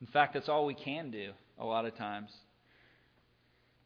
In 0.00 0.06
fact, 0.08 0.34
that's 0.34 0.48
all 0.48 0.66
we 0.66 0.74
can 0.74 1.10
do 1.10 1.30
a 1.58 1.64
lot 1.64 1.84
of 1.84 1.96
times. 1.96 2.30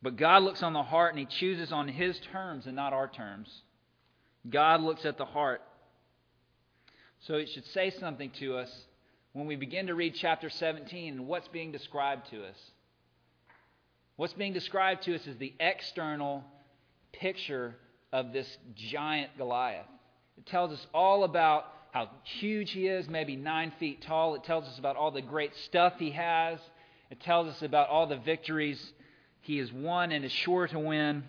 But 0.03 0.17
God 0.17 0.43
looks 0.43 0.63
on 0.63 0.73
the 0.73 0.83
heart 0.83 1.15
and 1.15 1.19
He 1.19 1.27
chooses 1.27 1.73
on 1.73 1.89
His 1.89 2.19
terms 2.33 2.67
and 2.67 2.75
not 2.75 2.93
our 2.93 3.09
terms. 3.09 3.49
God 4.49 4.81
looks 4.81 5.05
at 5.05 5.17
the 5.17 5.25
heart. 5.25 5.63
So 7.21 7.35
it 7.35 7.49
should 7.49 7.67
say 7.67 7.91
something 7.91 8.31
to 8.41 8.57
us 8.57 8.71
when 9.33 9.47
we 9.47 9.55
begin 9.55 9.87
to 9.87 9.95
read 9.95 10.15
chapter 10.17 10.51
17 10.51 11.15
and 11.15 11.27
what's 11.29 11.49
being 11.49 11.71
described 11.71 12.29
to 12.31 12.45
us. 12.45 12.57
What's 14.17 14.33
being 14.35 14.53
described 14.53 15.05
to 15.05 15.15
us 15.15 15.27
is 15.27 15.37
the 15.39 15.55
external 15.61 16.45
picture 17.13 17.77
of 18.13 18.33
this 18.33 18.59
giant 18.75 19.31
Goliath. 19.39 19.87
It 20.37 20.47
tells 20.47 20.73
us 20.73 20.87
all 20.93 21.25
about 21.25 21.65
how 21.93 22.09
huge 22.41 22.73
he 22.73 22.89
is, 22.89 23.09
maybe 23.09 23.37
nine 23.37 23.73
feet 23.79 24.03
tall. 24.03 24.35
It 24.35 24.45
tells 24.45 24.65
us 24.65 24.79
about 24.79 24.97
all 24.97 25.11
the 25.11 25.23
great 25.23 25.55
stuff 25.67 25.95
he 25.99 26.11
has. 26.11 26.59
It 27.11 27.21
tells 27.21 27.49
us 27.49 27.63
about 27.63 27.89
all 27.89 28.07
the 28.07 28.17
victories 28.17 28.93
he 29.43 29.59
is 29.59 29.73
won 29.73 30.13
and 30.13 30.25
is 30.25 30.33
sure 30.33 30.67
to 30.69 30.79
win. 30.79 31.25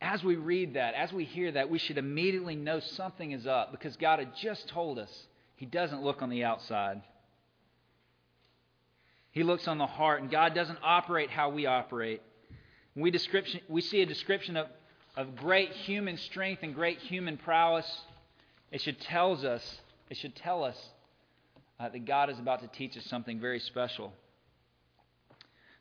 As 0.00 0.22
we 0.22 0.36
read 0.36 0.74
that, 0.74 0.94
as 0.94 1.12
we 1.12 1.24
hear 1.24 1.50
that, 1.52 1.70
we 1.70 1.78
should 1.78 1.96
immediately 1.96 2.54
know 2.54 2.80
something 2.80 3.32
is 3.32 3.46
up 3.46 3.72
because 3.72 3.96
God 3.96 4.18
had 4.18 4.36
just 4.36 4.68
told 4.68 4.98
us 4.98 5.10
he 5.56 5.64
doesn't 5.64 6.02
look 6.02 6.20
on 6.20 6.28
the 6.28 6.44
outside. 6.44 7.00
He 9.30 9.42
looks 9.42 9.66
on 9.66 9.78
the 9.78 9.86
heart, 9.86 10.20
and 10.20 10.30
God 10.30 10.54
doesn't 10.54 10.78
operate 10.82 11.30
how 11.30 11.48
we 11.48 11.64
operate. 11.64 12.20
We, 12.94 13.10
description, 13.10 13.60
we 13.66 13.80
see 13.80 14.02
a 14.02 14.06
description 14.06 14.56
of, 14.58 14.66
of 15.16 15.34
great 15.34 15.70
human 15.70 16.18
strength 16.18 16.62
and 16.62 16.74
great 16.74 16.98
human 16.98 17.38
prowess. 17.38 17.90
It 18.70 18.82
should 18.82 19.00
tells 19.00 19.44
us, 19.44 19.80
it 20.10 20.18
should 20.18 20.36
tell 20.36 20.62
us 20.62 20.76
uh, 21.80 21.88
that 21.88 22.04
God 22.04 22.28
is 22.28 22.38
about 22.38 22.60
to 22.60 22.68
teach 22.68 22.96
us 22.96 23.04
something 23.06 23.40
very 23.40 23.58
special. 23.58 24.12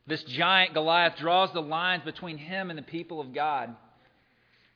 This 0.06 0.24
giant 0.24 0.74
Goliath 0.74 1.18
draws 1.18 1.52
the 1.54 1.62
lines 1.62 2.04
between 2.04 2.38
him 2.38 2.70
and 2.70 2.78
the 2.78 2.84
people 2.84 3.22
of 3.22 3.34
God. 3.34 3.76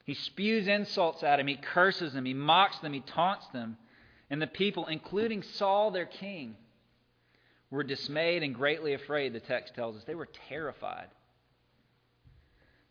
He 0.05 0.13
spews 0.13 0.67
insults 0.67 1.21
at 1.21 1.39
him, 1.39 1.47
he 1.47 1.57
curses 1.57 2.13
them, 2.13 2.23
he 2.25 2.33
mocks 2.33 2.79
them, 2.79 2.93
he 2.93 3.01
taunts 3.01 3.45
them. 3.47 3.77
And 4.29 4.41
the 4.41 4.47
people, 4.47 4.85
including 4.85 5.43
Saul, 5.43 5.91
their 5.91 6.05
king, 6.05 6.55
were 7.69 7.83
dismayed 7.83 8.43
and 8.43 8.55
greatly 8.55 8.93
afraid, 8.93 9.33
the 9.33 9.41
text 9.41 9.75
tells 9.75 9.97
us. 9.97 10.03
They 10.05 10.15
were 10.15 10.29
terrified. 10.47 11.07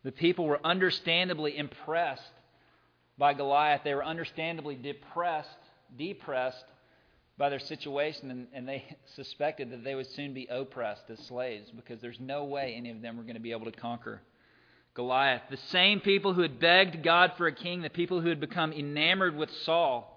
The 0.02 0.12
people 0.12 0.44
were 0.44 0.60
understandably 0.64 1.56
impressed 1.56 2.22
by 3.16 3.32
Goliath. 3.32 3.80
They 3.82 3.94
were 3.94 4.04
understandably 4.04 4.76
depressed, 4.76 5.48
depressed 5.96 6.64
by 7.38 7.50
their 7.50 7.58
situation, 7.58 8.30
and, 8.30 8.46
and, 8.52 8.68
they 8.68 8.84
suspected 9.14 9.70
that 9.70 9.84
they 9.84 9.94
would 9.94 10.10
soon 10.12 10.32
be 10.32 10.46
oppressed 10.46 11.04
as 11.10 11.18
slaves 11.26 11.70
because 11.74 12.00
there's 12.00 12.20
no 12.20 12.44
way 12.44 12.74
any 12.76 12.90
of 12.90 13.02
them 13.02 13.16
were 13.16 13.22
going 13.22 13.34
to 13.34 13.40
be 13.40 13.52
able 13.52 13.70
to 13.70 13.78
conquer 13.78 14.22
Goliath. 14.94 15.42
The 15.50 15.58
same 15.70 16.00
people 16.00 16.32
who 16.32 16.40
had 16.40 16.58
begged 16.58 17.02
God 17.02 17.32
for 17.36 17.46
a 17.46 17.52
king, 17.52 17.82
the 17.82 17.90
people 17.90 18.20
who 18.22 18.30
had 18.30 18.40
become 18.40 18.72
enamored 18.72 19.36
with 19.36 19.50
Saul, 19.64 20.12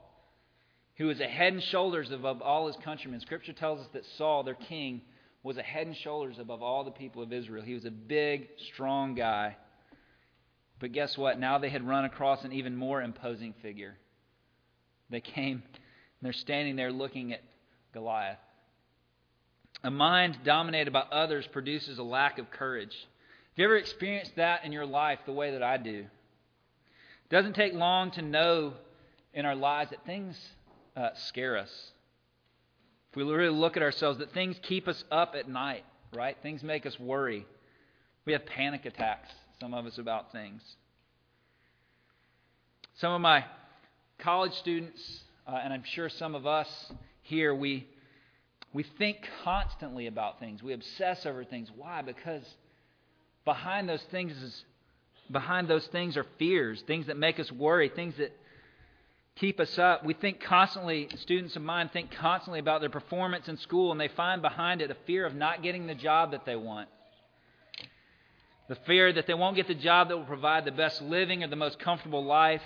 who 0.96 1.08
was 1.08 1.20
a 1.20 1.28
head 1.28 1.54
and 1.54 1.64
shoulders 1.64 2.12
above 2.12 2.42
all 2.42 2.68
his 2.68 2.78
countrymen. 2.78 3.20
Scripture 3.20 3.54
tells 3.54 3.82
us 3.82 3.88
that 3.94 4.06
Saul, 4.18 4.44
their 4.44 4.56
king, 4.56 5.02
was 5.44 5.58
a 5.58 5.64
head 5.64 5.88
and 5.88 5.96
shoulders 5.96 6.38
above 6.40 6.62
all 6.62 6.84
the 6.84 6.92
people 6.92 7.22
of 7.22 7.34
Israel. 7.34 7.64
He 7.64 7.74
was 7.74 7.86
a 7.86 7.92
big, 7.92 8.48
strong 8.74 9.16
guy. 9.16 9.58
But 10.80 10.94
guess 10.94 11.18
what? 11.18 11.40
Now 11.40 11.58
they 11.58 11.70
had 11.70 11.86
run 11.86 12.06
across 12.06 12.44
an 12.46 12.54
even 12.54 12.76
more 12.76 13.02
imposing 13.02 13.54
figure. 13.62 13.98
They 15.10 15.22
came 15.22 15.64
they're 16.22 16.34
standing 16.34 16.76
there 16.76 16.92
looking 16.92 17.34
at 17.34 17.42
Goliath. 17.94 18.40
A 19.84 19.92
mind 19.92 20.38
dominated 20.44 20.92
by 20.92 21.04
others 21.12 21.48
produces 21.48 21.98
a 21.98 22.04
lack 22.04 22.38
of 22.38 22.52
courage. 22.52 22.94
Have 22.94 23.58
you 23.58 23.66
ever 23.66 23.78
experienced 23.78 24.36
that 24.36 24.66
in 24.66 24.72
your 24.72 24.86
life 24.86 25.20
the 25.26 25.32
way 25.32 25.52
that 25.52 25.64
I 25.64 25.78
do? 25.78 26.00
It 26.00 27.30
doesn't 27.30 27.54
take 27.54 27.74
long 27.74 28.12
to 28.12 28.22
know 28.22 28.74
in 29.34 29.46
our 29.46 29.56
lives 29.56 29.92
that 29.92 30.06
things 30.06 30.38
uh, 30.98 31.10
scare 31.16 31.58
us. 31.58 31.92
If 33.12 33.16
we 33.16 33.24
really 33.24 33.56
look 33.56 33.78
at 33.78 33.84
ourselves, 33.84 34.20
that 34.20 34.34
things 34.34 34.58
keep 34.62 34.88
us 34.88 35.04
up 35.10 35.36
at 35.36 35.48
night, 35.48 35.84
right? 36.14 36.38
Things 36.44 36.62
make 36.62 36.86
us 36.86 37.00
worry. 37.00 37.46
We 38.26 38.34
have 38.34 38.46
panic 38.46 38.86
attacks, 38.86 39.30
some 39.60 39.74
of 39.74 39.86
us, 39.86 39.98
about 39.98 40.32
things. 40.32 40.62
Some 42.96 43.14
of 43.14 43.22
my 43.22 43.46
college 44.20 44.54
students 44.54 45.22
uh, 45.50 45.60
and 45.64 45.74
I'm 45.74 45.84
sure 45.84 46.10
some 46.10 46.36
of 46.36 46.46
us 46.46 46.68
here, 47.24 47.56
we, 47.56 47.88
we 48.72 48.84
think 49.00 49.18
constantly 49.44 50.06
about 50.06 50.40
things. 50.40 50.62
We 50.62 50.74
obsess 50.74 51.26
over 51.26 51.44
things. 51.44 51.72
Why? 51.76 52.04
Because 52.04 52.44
behind 53.46 53.90
those 53.90 54.04
things 54.12 54.32
is, 54.32 54.64
behind 55.32 55.68
those 55.68 55.88
things 55.88 56.18
are 56.18 56.26
fears, 56.38 56.84
things 56.86 57.08
that 57.08 57.18
make 57.18 57.40
us 57.40 57.52
worry, 57.52 57.90
things 57.90 58.14
that 58.20 58.32
keep 59.38 59.60
us 59.60 59.80
up. 59.80 60.06
We 60.06 60.14
think 60.14 60.40
constantly, 60.40 61.10
students 61.16 61.56
of 61.56 61.64
mine 61.64 61.90
think 61.92 62.12
constantly 62.12 62.60
about 62.60 62.82
their 62.82 62.92
performance 62.92 63.48
in 63.48 63.58
school, 63.58 63.92
and 63.92 64.00
they 64.00 64.10
find 64.10 64.44
behind 64.44 64.84
it 64.84 64.92
a 64.92 64.98
fear 65.08 65.26
of 65.26 65.34
not 65.34 65.64
getting 65.64 65.88
the 65.88 65.96
job 65.96 66.32
that 66.32 66.46
they 66.46 66.56
want. 66.56 66.90
The 68.68 68.78
fear 68.86 69.12
that 69.12 69.26
they 69.26 69.34
won't 69.34 69.56
get 69.56 69.68
the 69.68 69.74
job 69.74 70.10
that 70.10 70.18
will 70.18 70.26
provide 70.26 70.66
the 70.66 70.72
best 70.72 71.02
living 71.02 71.44
or 71.44 71.48
the 71.48 71.56
most 71.56 71.80
comfortable 71.80 72.24
life, 72.24 72.62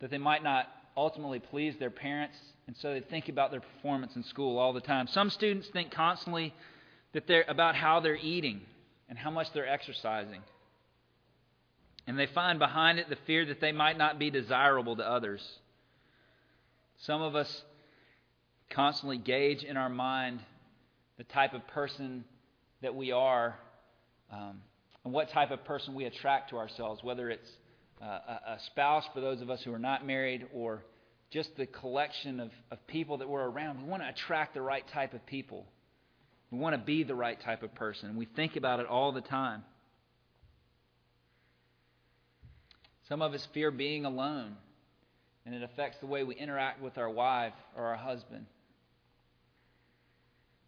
that 0.00 0.10
they 0.10 0.18
might 0.18 0.42
not 0.42 0.66
ultimately 0.98 1.38
please 1.38 1.74
their 1.78 1.90
parents, 1.90 2.36
and 2.66 2.76
so 2.76 2.92
they 2.92 3.00
think 3.00 3.28
about 3.28 3.50
their 3.50 3.60
performance 3.60 4.16
in 4.16 4.24
school 4.24 4.58
all 4.58 4.72
the 4.72 4.80
time. 4.80 5.06
Some 5.06 5.30
students 5.30 5.68
think 5.68 5.92
constantly 5.92 6.52
that 7.12 7.26
they're 7.26 7.44
about 7.48 7.74
how 7.76 8.00
they're 8.00 8.16
eating 8.16 8.60
and 9.08 9.16
how 9.16 9.30
much 9.30 9.52
they're 9.54 9.68
exercising. 9.68 10.42
And 12.06 12.18
they 12.18 12.26
find 12.26 12.58
behind 12.58 12.98
it 12.98 13.08
the 13.08 13.18
fear 13.26 13.46
that 13.46 13.60
they 13.60 13.72
might 13.72 13.96
not 13.96 14.18
be 14.18 14.30
desirable 14.30 14.96
to 14.96 15.08
others. 15.08 15.46
Some 16.98 17.22
of 17.22 17.36
us 17.36 17.62
constantly 18.70 19.18
gauge 19.18 19.62
in 19.62 19.76
our 19.76 19.88
mind 19.88 20.40
the 21.16 21.24
type 21.24 21.54
of 21.54 21.66
person 21.68 22.24
that 22.82 22.94
we 22.94 23.12
are 23.12 23.58
um, 24.32 24.60
and 25.04 25.12
what 25.12 25.30
type 25.30 25.50
of 25.50 25.64
person 25.64 25.94
we 25.94 26.04
attract 26.04 26.50
to 26.50 26.56
ourselves, 26.58 27.02
whether 27.02 27.30
it's 27.30 27.50
uh, 28.02 28.04
a, 28.04 28.58
spouse 28.66 29.04
for 29.12 29.20
those 29.20 29.40
of 29.40 29.50
us 29.50 29.60
who 29.62 29.72
are 29.72 29.78
not 29.78 30.06
married, 30.06 30.46
or 30.54 30.84
just 31.30 31.56
the 31.56 31.66
collection 31.66 32.40
of, 32.40 32.50
of 32.70 32.86
people 32.86 33.18
that 33.18 33.28
we're 33.28 33.44
around. 33.44 33.82
We 33.82 33.88
want 33.88 34.02
to 34.02 34.08
attract 34.08 34.54
the 34.54 34.62
right 34.62 34.84
type 34.92 35.14
of 35.14 35.24
people. 35.26 35.66
We 36.50 36.58
want 36.58 36.74
to 36.74 36.82
be 36.82 37.02
the 37.02 37.14
right 37.14 37.38
type 37.40 37.62
of 37.62 37.74
person. 37.74 38.16
We 38.16 38.26
think 38.26 38.56
about 38.56 38.80
it 38.80 38.86
all 38.86 39.12
the 39.12 39.20
time. 39.20 39.64
Some 43.08 43.22
of 43.22 43.32
us 43.32 43.46
fear 43.52 43.70
being 43.70 44.04
alone, 44.04 44.56
and 45.44 45.54
it 45.54 45.62
affects 45.62 45.98
the 46.00 46.06
way 46.06 46.24
we 46.24 46.34
interact 46.34 46.82
with 46.82 46.98
our 46.98 47.10
wife 47.10 47.54
or 47.76 47.84
our 47.84 47.96
husband. 47.96 48.46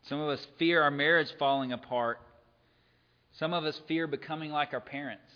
Some 0.08 0.20
of 0.20 0.30
us 0.30 0.44
fear 0.58 0.82
our 0.82 0.90
marriage 0.90 1.28
falling 1.38 1.72
apart. 1.72 2.18
Some 3.38 3.52
of 3.52 3.64
us 3.64 3.78
fear 3.86 4.06
becoming 4.06 4.50
like 4.50 4.72
our 4.72 4.80
parents. 4.80 5.30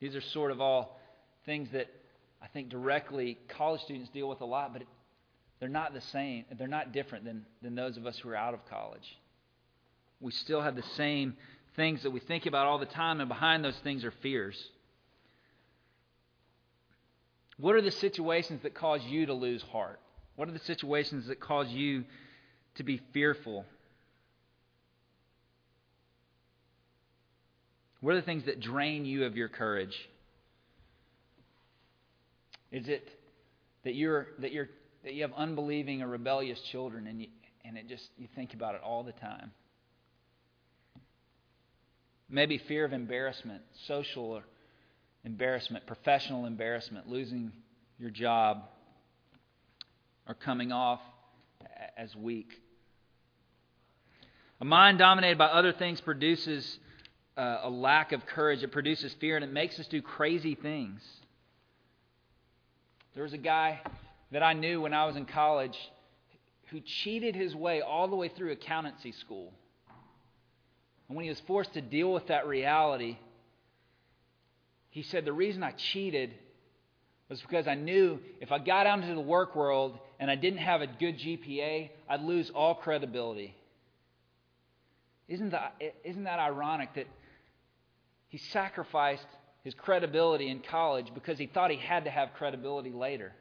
These 0.00 0.14
are 0.14 0.20
sort 0.20 0.50
of 0.50 0.60
all 0.60 1.00
things 1.44 1.70
that 1.72 1.88
I 2.42 2.46
think 2.46 2.68
directly 2.68 3.38
college 3.48 3.80
students 3.82 4.10
deal 4.10 4.28
with 4.28 4.40
a 4.40 4.44
lot, 4.44 4.72
but 4.72 4.82
they're 5.60 5.68
not 5.68 5.92
the 5.92 6.00
same. 6.00 6.44
They're 6.56 6.68
not 6.68 6.92
different 6.92 7.24
than, 7.24 7.44
than 7.62 7.74
those 7.74 7.96
of 7.96 8.06
us 8.06 8.18
who 8.18 8.28
are 8.28 8.36
out 8.36 8.54
of 8.54 8.60
college. 8.68 9.16
We 10.20 10.32
still 10.32 10.60
have 10.60 10.76
the 10.76 10.84
same 10.96 11.36
things 11.76 12.02
that 12.02 12.10
we 12.10 12.20
think 12.20 12.46
about 12.46 12.66
all 12.66 12.78
the 12.78 12.86
time, 12.86 13.20
and 13.20 13.28
behind 13.28 13.64
those 13.64 13.78
things 13.78 14.04
are 14.04 14.12
fears. 14.22 14.62
What 17.56 17.74
are 17.74 17.82
the 17.82 17.90
situations 17.90 18.62
that 18.62 18.74
cause 18.74 19.02
you 19.04 19.26
to 19.26 19.34
lose 19.34 19.62
heart? 19.62 19.98
What 20.36 20.48
are 20.48 20.52
the 20.52 20.60
situations 20.60 21.26
that 21.26 21.40
cause 21.40 21.68
you 21.68 22.04
to 22.76 22.84
be 22.84 23.00
fearful? 23.12 23.64
What 28.00 28.12
are 28.12 28.16
the 28.16 28.22
things 28.22 28.44
that 28.46 28.60
drain 28.60 29.04
you 29.04 29.24
of 29.24 29.36
your 29.36 29.48
courage? 29.48 29.96
Is 32.70 32.88
it 32.88 33.08
that 33.84 33.94
you're 33.94 34.28
that 34.40 34.52
you're 34.52 34.68
that 35.04 35.14
you 35.14 35.22
have 35.22 35.32
unbelieving 35.36 36.02
or 36.02 36.08
rebellious 36.08 36.60
children 36.70 37.06
and 37.06 37.20
you 37.20 37.28
and 37.64 37.76
it 37.76 37.88
just 37.88 38.04
you 38.16 38.28
think 38.34 38.54
about 38.54 38.74
it 38.74 38.82
all 38.84 39.02
the 39.02 39.12
time? 39.12 39.52
Maybe 42.30 42.58
fear 42.58 42.84
of 42.84 42.92
embarrassment, 42.92 43.62
social 43.86 44.42
embarrassment, 45.24 45.86
professional 45.86 46.44
embarrassment, 46.44 47.08
losing 47.08 47.52
your 47.98 48.10
job, 48.10 48.64
or 50.26 50.34
coming 50.34 50.70
off 50.70 51.00
as 51.96 52.14
weak. 52.14 52.52
A 54.60 54.64
mind 54.64 54.98
dominated 54.98 55.38
by 55.38 55.46
other 55.46 55.72
things 55.72 56.00
produces 56.00 56.78
uh, 57.38 57.60
a 57.62 57.70
lack 57.70 58.12
of 58.12 58.26
courage. 58.26 58.62
It 58.62 58.72
produces 58.72 59.14
fear 59.14 59.36
and 59.36 59.44
it 59.44 59.52
makes 59.52 59.78
us 59.78 59.86
do 59.86 60.02
crazy 60.02 60.56
things. 60.56 61.00
There 63.14 63.22
was 63.22 63.32
a 63.32 63.38
guy 63.38 63.80
that 64.32 64.42
I 64.42 64.52
knew 64.52 64.82
when 64.82 64.92
I 64.92 65.06
was 65.06 65.16
in 65.16 65.24
college 65.24 65.76
who 66.70 66.80
cheated 66.80 67.34
his 67.34 67.54
way 67.54 67.80
all 67.80 68.08
the 68.08 68.16
way 68.16 68.28
through 68.28 68.52
accountancy 68.52 69.12
school. 69.12 69.52
And 71.08 71.16
when 71.16 71.24
he 71.24 71.30
was 71.30 71.40
forced 71.46 71.74
to 71.74 71.80
deal 71.80 72.12
with 72.12 72.26
that 72.26 72.46
reality, 72.46 73.16
he 74.90 75.02
said, 75.02 75.24
The 75.24 75.32
reason 75.32 75.62
I 75.62 75.70
cheated 75.70 76.34
was 77.28 77.40
because 77.40 77.66
I 77.66 77.74
knew 77.74 78.18
if 78.40 78.52
I 78.52 78.58
got 78.58 78.86
out 78.86 79.00
into 79.00 79.14
the 79.14 79.20
work 79.20 79.54
world 79.54 79.98
and 80.18 80.30
I 80.30 80.34
didn't 80.34 80.58
have 80.58 80.82
a 80.82 80.86
good 80.86 81.18
GPA, 81.18 81.90
I'd 82.08 82.22
lose 82.22 82.50
all 82.50 82.74
credibility. 82.74 83.54
Isn't 85.28 85.50
that, 85.50 85.74
isn't 86.04 86.24
that 86.24 86.38
ironic 86.38 86.94
that 86.94 87.06
he 88.28 88.38
sacrificed 88.38 89.26
his 89.64 89.74
credibility 89.74 90.48
in 90.48 90.60
college 90.60 91.12
because 91.14 91.38
he 91.38 91.46
thought 91.46 91.70
he 91.70 91.76
had 91.76 92.04
to 92.04 92.10
have 92.10 92.30
credibility 92.34 92.92
later. 92.92 93.32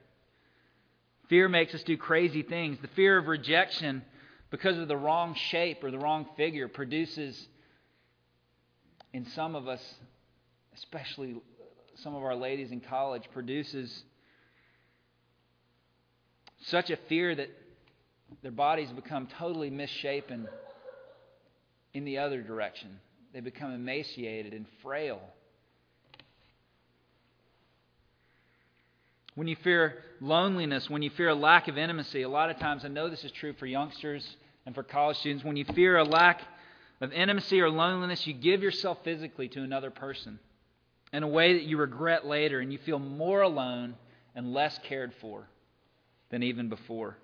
Fear 1.29 1.49
makes 1.49 1.73
us 1.73 1.83
do 1.83 1.97
crazy 1.97 2.41
things. 2.41 2.77
The 2.81 2.87
fear 2.89 3.17
of 3.17 3.27
rejection 3.27 4.03
because 4.49 4.77
of 4.77 4.87
the 4.87 4.95
wrong 4.95 5.35
shape 5.35 5.83
or 5.83 5.91
the 5.91 5.99
wrong 5.99 6.25
figure 6.37 6.67
produces, 6.67 7.47
in 9.13 9.25
some 9.31 9.55
of 9.55 9.67
us, 9.67 9.81
especially 10.75 11.35
some 11.95 12.15
of 12.15 12.23
our 12.23 12.35
ladies 12.35 12.71
in 12.71 12.79
college, 12.79 13.23
produces 13.33 14.03
such 16.61 16.89
a 16.89 16.97
fear 17.09 17.35
that 17.35 17.49
their 18.41 18.51
bodies 18.51 18.89
become 18.91 19.27
totally 19.37 19.69
misshapen 19.69 20.47
in 21.93 22.05
the 22.05 22.17
other 22.19 22.41
direction. 22.41 22.99
They 23.37 23.41
become 23.41 23.71
emaciated 23.71 24.53
and 24.53 24.65
frail. 24.81 25.21
When 29.35 29.47
you 29.47 29.55
fear 29.57 30.01
loneliness, 30.19 30.89
when 30.89 31.03
you 31.03 31.11
fear 31.11 31.29
a 31.29 31.35
lack 31.35 31.67
of 31.67 31.77
intimacy, 31.77 32.23
a 32.23 32.29
lot 32.29 32.49
of 32.49 32.57
times, 32.57 32.83
I 32.83 32.87
know 32.87 33.11
this 33.11 33.23
is 33.23 33.31
true 33.31 33.53
for 33.53 33.67
youngsters 33.67 34.27
and 34.65 34.73
for 34.73 34.81
college 34.81 35.17
students, 35.17 35.45
when 35.45 35.55
you 35.55 35.65
fear 35.65 35.97
a 35.97 36.03
lack 36.03 36.41
of 36.99 37.13
intimacy 37.13 37.61
or 37.61 37.69
loneliness, 37.69 38.25
you 38.25 38.33
give 38.33 38.63
yourself 38.63 38.97
physically 39.03 39.47
to 39.49 39.61
another 39.61 39.91
person 39.91 40.39
in 41.13 41.21
a 41.21 41.27
way 41.27 41.53
that 41.53 41.63
you 41.63 41.77
regret 41.77 42.25
later 42.25 42.59
and 42.59 42.73
you 42.73 42.79
feel 42.79 42.97
more 42.97 43.43
alone 43.43 43.97
and 44.33 44.51
less 44.51 44.79
cared 44.79 45.13
for 45.21 45.47
than 46.31 46.41
even 46.41 46.69
before. 46.69 47.15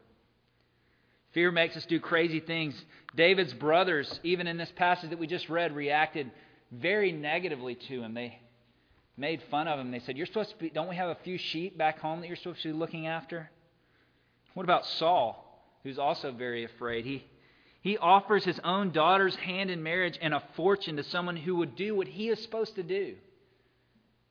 Fear 1.33 1.51
makes 1.51 1.75
us 1.75 1.85
do 1.85 1.99
crazy 1.99 2.39
things. 2.39 2.75
David's 3.15 3.53
brothers, 3.53 4.19
even 4.23 4.47
in 4.47 4.57
this 4.57 4.71
passage 4.75 5.09
that 5.09 5.19
we 5.19 5.27
just 5.27 5.49
read, 5.49 5.75
reacted 5.75 6.31
very 6.71 7.11
negatively 7.11 7.75
to 7.75 8.01
him. 8.01 8.13
They 8.13 8.39
made 9.17 9.41
fun 9.49 9.67
of 9.67 9.79
him. 9.79 9.91
They 9.91 9.99
said, 9.99 10.17
You're 10.17 10.27
supposed 10.27 10.51
to 10.51 10.57
be, 10.57 10.69
don't 10.69 10.89
we 10.89 10.95
have 10.95 11.09
a 11.09 11.17
few 11.23 11.37
sheep 11.37 11.77
back 11.77 11.99
home 11.99 12.21
that 12.21 12.27
you're 12.27 12.37
supposed 12.37 12.61
to 12.63 12.73
be 12.73 12.77
looking 12.77 13.07
after? 13.07 13.49
What 14.53 14.63
about 14.63 14.85
Saul, 14.85 15.63
who's 15.83 15.97
also 15.97 16.31
very 16.31 16.63
afraid? 16.63 17.05
He, 17.05 17.25
he 17.81 17.97
offers 17.97 18.45
his 18.45 18.59
own 18.63 18.91
daughter's 18.91 19.35
hand 19.35 19.71
in 19.71 19.81
marriage 19.81 20.17
and 20.21 20.33
a 20.33 20.43
fortune 20.55 20.97
to 20.97 21.03
someone 21.03 21.35
who 21.35 21.55
would 21.57 21.75
do 21.75 21.95
what 21.95 22.07
he 22.07 22.29
is 22.29 22.41
supposed 22.41 22.75
to 22.75 22.83
do, 22.83 23.15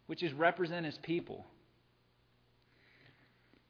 which 0.07 0.23
is 0.23 0.33
represent 0.33 0.87
his 0.87 0.99
people. 0.99 1.45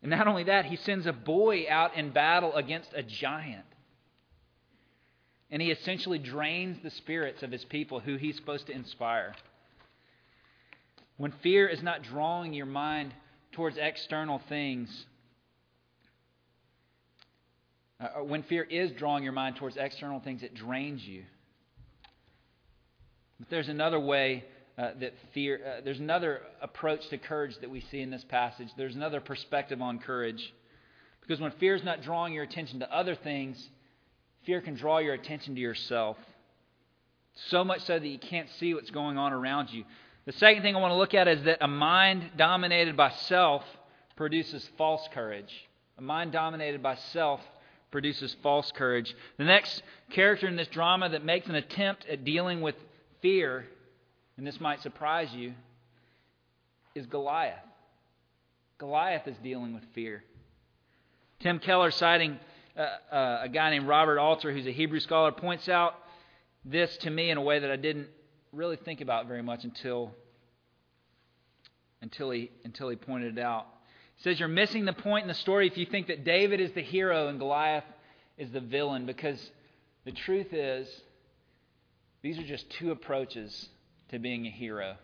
And 0.03 0.11
not 0.11 0.27
only 0.27 0.45
that, 0.45 0.65
he 0.65 0.77
sends 0.77 1.07
a 1.07 1.13
boy 1.13 1.67
out 1.71 1.97
in 1.97 2.11
battle 2.11 2.55
against 2.55 2.91
a 2.93 3.03
giant. 3.03 3.65
And 5.51 5.63
he 5.63 5.71
essentially 5.71 6.19
drains 6.19 6.79
the 6.83 6.91
spirits 6.91 7.43
of 7.43 7.53
his 7.53 7.65
people 7.65 8.01
who 8.01 8.17
he's 8.17 8.37
supposed 8.37 8.67
to 8.67 8.73
inspire. 8.73 9.35
When 11.19 11.33
fear 11.43 11.69
is 11.69 11.83
not 11.83 12.03
drawing 12.03 12.53
your 12.53 12.67
mind 12.67 13.15
towards 13.53 13.77
external 13.77 14.41
things, 14.49 15.07
uh, 18.01 18.09
uh, 18.19 18.25
when 18.25 18.43
fear 18.43 18.65
is 18.65 18.91
drawing 18.93 19.23
your 19.23 19.35
mind 19.35 19.57
towards 19.57 19.77
external 19.77 20.19
things, 20.21 20.43
it 20.43 20.55
drains 20.55 21.07
you. 21.07 21.23
But 23.39 23.51
there's 23.51 23.69
another 23.69 24.01
way 24.01 24.45
uh, 24.79 24.91
that 25.01 25.15
fear, 25.35 25.61
uh, 25.65 25.81
there's 25.85 26.01
another 26.01 26.43
approach 26.61 27.09
to 27.09 27.19
courage 27.19 27.57
that 27.61 27.71
we 27.71 27.81
see 27.91 28.01
in 28.01 28.11
this 28.11 28.25
passage. 28.25 28.69
There's 28.77 28.95
another 28.95 29.21
perspective 29.21 29.83
on 29.83 29.99
courage. 29.99 30.53
Because 31.21 31.41
when 31.41 31.53
fear 31.53 31.75
is 31.75 31.85
not 31.85 32.03
drawing 32.03 32.33
your 32.33 32.45
attention 32.45 32.81
to 32.81 32.93
other 32.93 33.15
things, 33.15 33.69
fear 34.45 34.61
can 34.61 34.75
draw 34.75 34.99
your 34.99 35.15
attention 35.15 35.55
to 35.55 35.61
yourself. 35.61 36.17
So 37.35 37.65
much 37.65 37.83
so 37.83 37.99
that 37.99 38.07
you 38.07 38.19
can't 38.19 38.49
see 38.59 38.75
what's 38.75 38.91
going 38.91 39.19
on 39.19 39.33
around 39.33 39.71
you. 39.71 39.85
The 40.25 40.33
second 40.33 40.63
thing 40.63 40.77
I 40.77 40.81
want 40.81 40.93
to 40.93 40.97
look 40.97 41.15
at 41.15 41.29
is 41.29 41.43
that 41.45 41.59
a 41.61 41.69
mind 41.69 42.31
dominated 42.37 42.97
by 42.97 43.11
self 43.11 43.65
produces 44.17 44.69
false 44.79 45.07
courage. 45.13 45.53
A 45.99 46.03
mind 46.03 46.33
dominated 46.33 46.83
by 46.83 46.95
self 46.95 47.41
produces 47.91 48.35
false 48.43 48.71
courage. 48.73 49.15
The 49.37 49.45
next 49.45 49.83
character 50.11 50.47
in 50.47 50.57
this 50.57 50.69
drama 50.69 51.09
that 51.11 51.25
makes 51.25 51.49
an 51.49 51.55
attempt 51.55 52.07
at 52.07 52.25
dealing 52.25 52.61
with 52.61 52.75
fear, 53.21 53.67
and 54.43 54.47
this 54.49 54.61
might 54.61 54.83
surprise 54.83 55.33
you, 55.33 55.55
is 56.97 57.07
Goliath. 57.07 57.63
Goliath 58.77 59.29
is 59.29 59.37
dealing 59.41 59.73
with 59.73 59.85
fear. 59.95 60.25
Tim 61.39 61.61
Keller, 61.61 61.93
citing 61.93 62.41
uh, 62.77 63.15
uh, 63.15 63.41
a 63.43 63.49
guy 63.49 63.71
named 63.71 63.87
Robert 63.87 64.19
Alter, 64.19 64.51
who's 64.51 64.67
a 64.67 64.73
Hebrew 64.73 64.99
scholar, 64.99 65.31
points 65.31 65.69
out 65.69 65.95
this 66.65 66.97
to 67.03 67.11
me 67.11 67.31
in 67.31 67.39
a 67.39 67.41
way 67.41 67.61
that 67.61 67.71
I 67.71 67.77
didn't 67.77 68.09
really 68.53 68.75
think 68.75 69.01
about 69.01 69.29
very 69.29 69.45
much 69.45 69.63
until 69.63 70.11
until 72.01 72.33
he 72.33 72.51
until 72.65 72.89
he 72.89 72.97
pointed 72.97 73.39
it 73.39 73.41
out. 73.41 73.69
He 74.17 74.25
says 74.25 74.41
you're 74.41 74.49
missing 74.49 74.87
the 74.87 74.93
point 74.93 75.23
in 75.23 75.29
the 75.29 75.35
story 75.35 75.69
if 75.69 75.77
you 75.77 75.87
think 75.87 76.09
that 76.09 76.25
David 76.25 76.61
is 76.61 76.73
the 76.73 76.83
hero 76.83 77.29
and 77.29 77.39
Goliath 77.39 77.85
is 78.37 78.51
the 78.51 78.59
villain 78.59 79.07
because 79.07 79.41
the 80.05 80.11
truth 80.11 80.53
is 80.53 80.89
these 82.23 82.41
are 82.41 82.45
just 82.45 82.69
two 82.71 82.91
approaches 82.91 83.69
to 84.13 84.19
being 84.19 84.47
a 84.47 84.51
hero. 84.51 84.97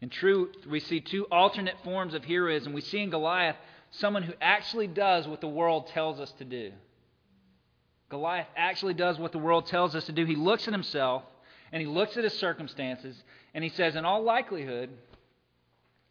In 0.00 0.10
truth, 0.10 0.54
we 0.68 0.78
see 0.78 1.00
two 1.00 1.24
alternate 1.30 1.76
forms 1.82 2.14
of 2.14 2.24
heroism. 2.24 2.72
We 2.72 2.82
see 2.82 3.00
in 3.00 3.10
Goliath 3.10 3.56
someone 3.90 4.22
who 4.22 4.34
actually 4.40 4.86
does 4.86 5.26
what 5.26 5.40
the 5.40 5.48
world 5.48 5.88
tells 5.88 6.20
us 6.20 6.30
to 6.38 6.44
do. 6.44 6.72
Goliath 8.08 8.46
actually 8.56 8.94
does 8.94 9.18
what 9.18 9.32
the 9.32 9.38
world 9.38 9.66
tells 9.66 9.94
us 9.94 10.04
to 10.04 10.12
do. 10.12 10.24
He 10.26 10.36
looks 10.36 10.68
at 10.68 10.72
himself 10.72 11.24
and 11.72 11.80
he 11.80 11.88
looks 11.88 12.16
at 12.16 12.24
his 12.24 12.38
circumstances 12.38 13.20
and 13.54 13.64
he 13.64 13.70
says, 13.70 13.96
In 13.96 14.04
all 14.04 14.22
likelihood, 14.22 14.90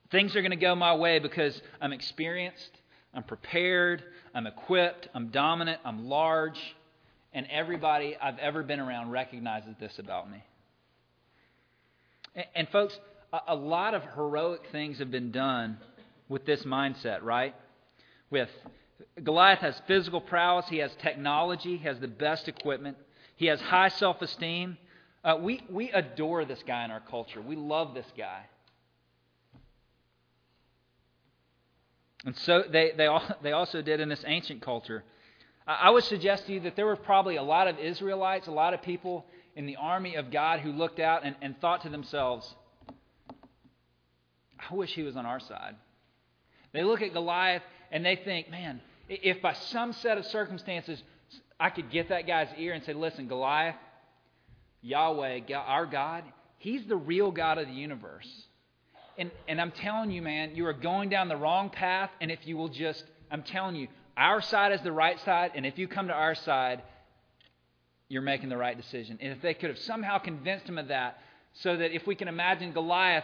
things 0.10 0.36
are 0.36 0.42
going 0.42 0.52
to 0.52 0.58
go 0.58 0.76
my 0.76 0.96
way 0.96 1.20
because 1.20 1.62
I'm 1.80 1.94
experienced, 1.94 2.72
I'm 3.14 3.24
prepared, 3.24 4.04
I'm 4.34 4.48
equipped, 4.48 5.08
I'm 5.14 5.30
dominant, 5.30 5.80
I'm 5.86 6.10
large, 6.10 6.60
and 7.34 7.48
everybody 7.52 8.18
I've 8.22 8.40
ever 8.40 8.64
been 8.64 8.80
around 8.80 9.12
recognizes 9.12 9.76
this 9.80 10.00
about 10.00 10.30
me. 10.30 10.44
And, 12.36 12.46
and 12.56 12.70
folks, 12.70 13.00
a, 13.34 13.40
a 13.50 13.56
lot 13.56 13.94
of 13.94 14.04
heroic 14.16 14.62
things 14.72 15.00
have 15.00 15.12
been 15.12 15.32
done 15.32 15.78
with 16.28 16.46
this 16.46 16.64
mindset, 16.64 17.24
right? 17.24 17.56
With 18.30 18.50
Goliath 19.24 19.60
has 19.60 19.80
physical 19.88 20.22
prowess, 20.22 20.68
he 20.68 20.78
has 20.78 20.92
technology, 21.02 21.78
he 21.78 21.84
has 21.84 22.00
the 22.00 22.08
best 22.08 22.48
equipment, 22.48 22.98
he 23.36 23.48
has 23.48 23.60
high 23.62 23.90
self 23.90 24.22
esteem. 24.22 24.78
Uh, 25.24 25.38
we, 25.42 25.64
we 25.70 25.90
adore 25.92 26.46
this 26.46 26.64
guy 26.68 26.86
in 26.86 26.92
our 26.92 27.00
culture. 27.00 27.42
We 27.42 27.56
love 27.56 27.96
this 27.96 28.06
guy. 28.16 28.44
And 32.26 32.38
so 32.38 32.64
they, 32.70 32.92
they, 32.96 33.08
all, 33.08 33.24
they 33.42 33.52
also 33.52 33.82
did 33.82 34.00
in 34.00 34.10
this 34.10 34.24
ancient 34.26 34.62
culture. 34.62 35.04
I, 35.68 35.74
I 35.74 35.90
would 35.90 36.04
suggest 36.04 36.46
to 36.48 36.54
you 36.54 36.60
that 36.62 36.76
there 36.76 36.86
were 36.86 36.96
probably 36.96 37.38
a 37.38 37.44
lot 37.44 37.68
of 37.68 37.80
Israelites, 37.80 38.48
a 38.48 38.52
lot 38.52 38.74
of 38.74 38.82
people 38.82 39.26
in 39.56 39.66
the 39.66 39.78
army 39.78 40.16
of 40.16 40.32
God 40.32 40.60
who 40.60 40.72
looked 40.72 41.00
out 41.00 41.24
and, 41.24 41.36
and 41.42 41.60
thought 41.60 41.82
to 41.84 41.90
themselves, 41.90 42.54
I 44.70 44.74
wish 44.74 44.94
he 44.94 45.04
was 45.04 45.16
on 45.16 45.26
our 45.26 45.40
side. 45.40 45.76
They 46.74 46.84
look 46.84 47.02
at 47.02 47.14
Goliath 47.14 47.64
and 47.92 48.06
they 48.06 48.16
think, 48.16 48.50
man, 48.50 48.82
if 49.08 49.42
by 49.42 49.54
some 49.54 49.94
set 49.94 50.18
of 50.18 50.26
circumstances 50.26 51.02
I 51.60 51.70
could 51.70 51.90
get 51.90 52.10
that 52.10 52.28
guy's 52.28 52.50
ear 52.58 52.74
and 52.74 52.84
say, 52.84 52.94
listen, 52.94 53.28
Goliath, 53.28 53.76
Yahweh, 54.82 55.42
our 55.54 55.86
God, 55.86 56.24
He's 56.58 56.86
the 56.86 56.96
real 56.96 57.32
God 57.32 57.58
of 57.58 57.68
the 57.68 57.74
universe. 57.74 58.28
And, 59.18 59.32
and 59.48 59.62
I'm 59.62 59.72
telling 59.72 60.12
you, 60.12 60.22
man, 60.22 60.56
you 60.56 60.66
are 60.66 60.74
going 60.74 61.10
down 61.10 61.30
the 61.30 61.38
wrong 61.38 61.70
path. 61.70 62.10
And 62.20 62.32
if 62.32 62.40
you 62.46 62.58
will 62.58 62.70
just, 62.70 63.04
I'm 63.32 63.44
telling 63.44 63.76
you, 63.76 63.88
our 64.18 64.42
side 64.42 64.72
is 64.72 64.82
the 64.82 64.92
right 64.92 65.20
side. 65.22 65.52
And 65.56 65.66
if 65.66 65.78
you 65.78 65.88
come 65.88 66.08
to 66.08 66.14
our 66.14 66.36
side, 66.36 66.82
you're 68.08 68.22
making 68.22 68.50
the 68.50 68.58
right 68.58 68.78
decision. 68.78 69.18
And 69.22 69.32
if 69.32 69.42
they 69.42 69.54
could 69.54 69.70
have 69.70 69.80
somehow 69.80 70.18
convinced 70.18 70.68
him 70.68 70.78
of 70.78 70.90
that, 70.90 71.20
so 71.54 71.78
that 71.78 71.96
if 71.96 72.06
we 72.06 72.16
can 72.16 72.28
imagine 72.28 72.74
Goliath 72.74 73.24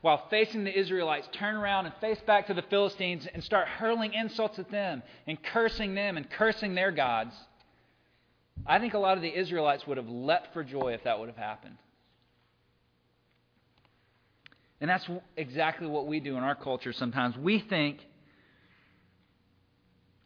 while 0.00 0.28
facing 0.30 0.64
the 0.64 0.78
Israelites, 0.78 1.28
turn 1.32 1.56
around 1.56 1.86
and 1.86 1.94
face 2.00 2.20
back 2.26 2.46
to 2.48 2.54
the 2.54 2.62
Philistines 2.62 3.26
and 3.32 3.42
start 3.42 3.68
hurling 3.68 4.14
insults 4.14 4.58
at 4.58 4.70
them 4.70 5.02
and 5.26 5.42
cursing 5.42 5.94
them 5.94 6.16
and 6.16 6.28
cursing 6.30 6.74
their 6.74 6.90
gods. 6.90 7.34
I 8.66 8.78
think 8.78 8.94
a 8.94 8.98
lot 8.98 9.16
of 9.16 9.22
the 9.22 9.36
Israelites 9.36 9.86
would 9.86 9.96
have 9.96 10.08
leapt 10.08 10.52
for 10.52 10.62
joy 10.62 10.92
if 10.92 11.04
that 11.04 11.18
would 11.18 11.28
have 11.28 11.36
happened. 11.36 11.76
And 14.80 14.88
that's 14.88 15.08
exactly 15.36 15.88
what 15.88 16.06
we 16.06 16.20
do 16.20 16.36
in 16.36 16.42
our 16.44 16.54
culture 16.54 16.92
sometimes. 16.92 17.36
We 17.36 17.58
think 17.58 17.98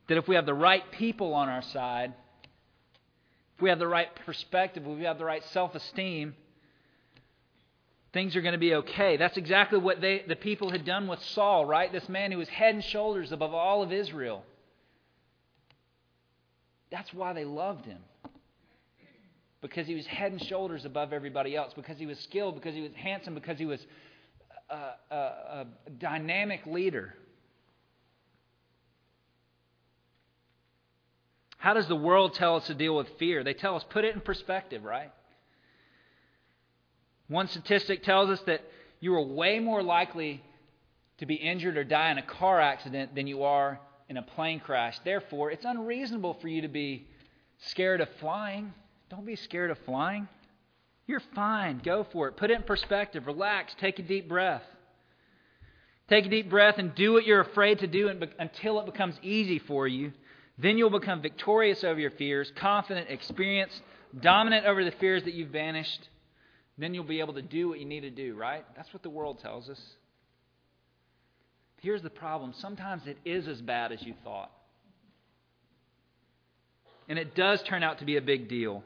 that 0.08 0.18
if 0.18 0.28
we 0.28 0.34
have 0.34 0.44
the 0.44 0.54
right 0.54 0.82
people 0.92 1.32
on 1.32 1.48
our 1.48 1.62
side, 1.62 2.12
if 3.56 3.62
we 3.62 3.68
have 3.70 3.78
the 3.78 3.88
right 3.88 4.08
perspective, 4.26 4.84
if 4.86 4.98
we 4.98 5.04
have 5.04 5.18
the 5.18 5.24
right 5.24 5.44
self 5.52 5.74
esteem, 5.74 6.34
things 8.12 8.36
are 8.36 8.42
going 8.42 8.52
to 8.52 8.58
be 8.58 8.74
okay. 8.74 9.16
That's 9.16 9.36
exactly 9.36 9.78
what 9.78 10.00
they, 10.00 10.24
the 10.26 10.36
people 10.36 10.70
had 10.70 10.84
done 10.84 11.08
with 11.08 11.22
Saul, 11.22 11.64
right? 11.64 11.90
This 11.92 12.08
man 12.08 12.32
who 12.32 12.38
was 12.38 12.48
head 12.48 12.74
and 12.74 12.84
shoulders 12.84 13.32
above 13.32 13.54
all 13.54 13.82
of 13.82 13.92
Israel. 13.92 14.44
That's 16.90 17.12
why 17.14 17.32
they 17.32 17.44
loved 17.44 17.86
him. 17.86 17.98
because 19.62 19.86
he 19.86 19.94
was 19.94 20.04
head 20.06 20.32
and 20.32 20.42
shoulders 20.42 20.84
above 20.84 21.12
everybody 21.12 21.56
else, 21.56 21.72
because 21.74 21.96
he 21.96 22.04
was 22.04 22.18
skilled, 22.18 22.56
because 22.56 22.74
he 22.74 22.82
was 22.82 22.90
handsome, 22.94 23.32
because 23.34 23.58
he 23.58 23.64
was 23.64 23.80
a, 24.68 25.14
a, 25.14 25.16
a 25.16 25.66
dynamic 25.98 26.66
leader. 26.66 27.14
How 31.62 31.74
does 31.74 31.86
the 31.86 31.94
world 31.94 32.34
tell 32.34 32.56
us 32.56 32.66
to 32.66 32.74
deal 32.74 32.96
with 32.96 33.08
fear? 33.20 33.44
They 33.44 33.54
tell 33.54 33.76
us 33.76 33.84
put 33.88 34.04
it 34.04 34.16
in 34.16 34.20
perspective, 34.20 34.82
right? 34.82 35.12
One 37.28 37.46
statistic 37.46 38.02
tells 38.02 38.30
us 38.30 38.40
that 38.46 38.62
you 38.98 39.14
are 39.14 39.22
way 39.22 39.60
more 39.60 39.80
likely 39.80 40.42
to 41.18 41.26
be 41.26 41.36
injured 41.36 41.76
or 41.76 41.84
die 41.84 42.10
in 42.10 42.18
a 42.18 42.22
car 42.22 42.60
accident 42.60 43.14
than 43.14 43.28
you 43.28 43.44
are 43.44 43.78
in 44.08 44.16
a 44.16 44.22
plane 44.22 44.58
crash. 44.58 44.98
Therefore, 45.04 45.52
it's 45.52 45.64
unreasonable 45.64 46.36
for 46.42 46.48
you 46.48 46.62
to 46.62 46.68
be 46.68 47.06
scared 47.58 48.00
of 48.00 48.08
flying. 48.18 48.74
Don't 49.08 49.24
be 49.24 49.36
scared 49.36 49.70
of 49.70 49.78
flying. 49.86 50.26
You're 51.06 51.22
fine. 51.32 51.80
Go 51.84 52.04
for 52.10 52.26
it. 52.26 52.36
Put 52.36 52.50
it 52.50 52.56
in 52.56 52.64
perspective. 52.64 53.28
Relax. 53.28 53.72
Take 53.78 54.00
a 54.00 54.02
deep 54.02 54.28
breath. 54.28 54.64
Take 56.08 56.26
a 56.26 56.28
deep 56.28 56.50
breath 56.50 56.78
and 56.78 56.92
do 56.96 57.12
what 57.12 57.24
you're 57.24 57.40
afraid 57.40 57.78
to 57.78 57.86
do 57.86 58.08
until 58.40 58.80
it 58.80 58.86
becomes 58.86 59.14
easy 59.22 59.60
for 59.60 59.86
you. 59.86 60.12
Then 60.58 60.78
you'll 60.78 60.90
become 60.90 61.22
victorious 61.22 61.82
over 61.82 61.98
your 61.98 62.10
fears, 62.10 62.52
confident, 62.56 63.08
experienced, 63.10 63.80
dominant 64.20 64.66
over 64.66 64.84
the 64.84 64.92
fears 64.92 65.24
that 65.24 65.34
you've 65.34 65.52
banished. 65.52 66.08
Then 66.78 66.94
you'll 66.94 67.04
be 67.04 67.20
able 67.20 67.34
to 67.34 67.42
do 67.42 67.68
what 67.68 67.78
you 67.78 67.86
need 67.86 68.00
to 68.00 68.10
do, 68.10 68.34
right? 68.34 68.64
That's 68.76 68.92
what 68.92 69.02
the 69.02 69.10
world 69.10 69.40
tells 69.40 69.68
us. 69.68 69.80
Here's 71.80 72.02
the 72.02 72.10
problem 72.10 72.54
sometimes 72.58 73.02
it 73.06 73.18
is 73.24 73.48
as 73.48 73.60
bad 73.60 73.92
as 73.92 74.02
you 74.02 74.14
thought. 74.22 74.52
And 77.08 77.18
it 77.18 77.34
does 77.34 77.62
turn 77.68 77.82
out 77.82 77.98
to 77.98 78.04
be 78.04 78.16
a 78.16 78.22
big 78.22 78.48
deal. 78.48 78.84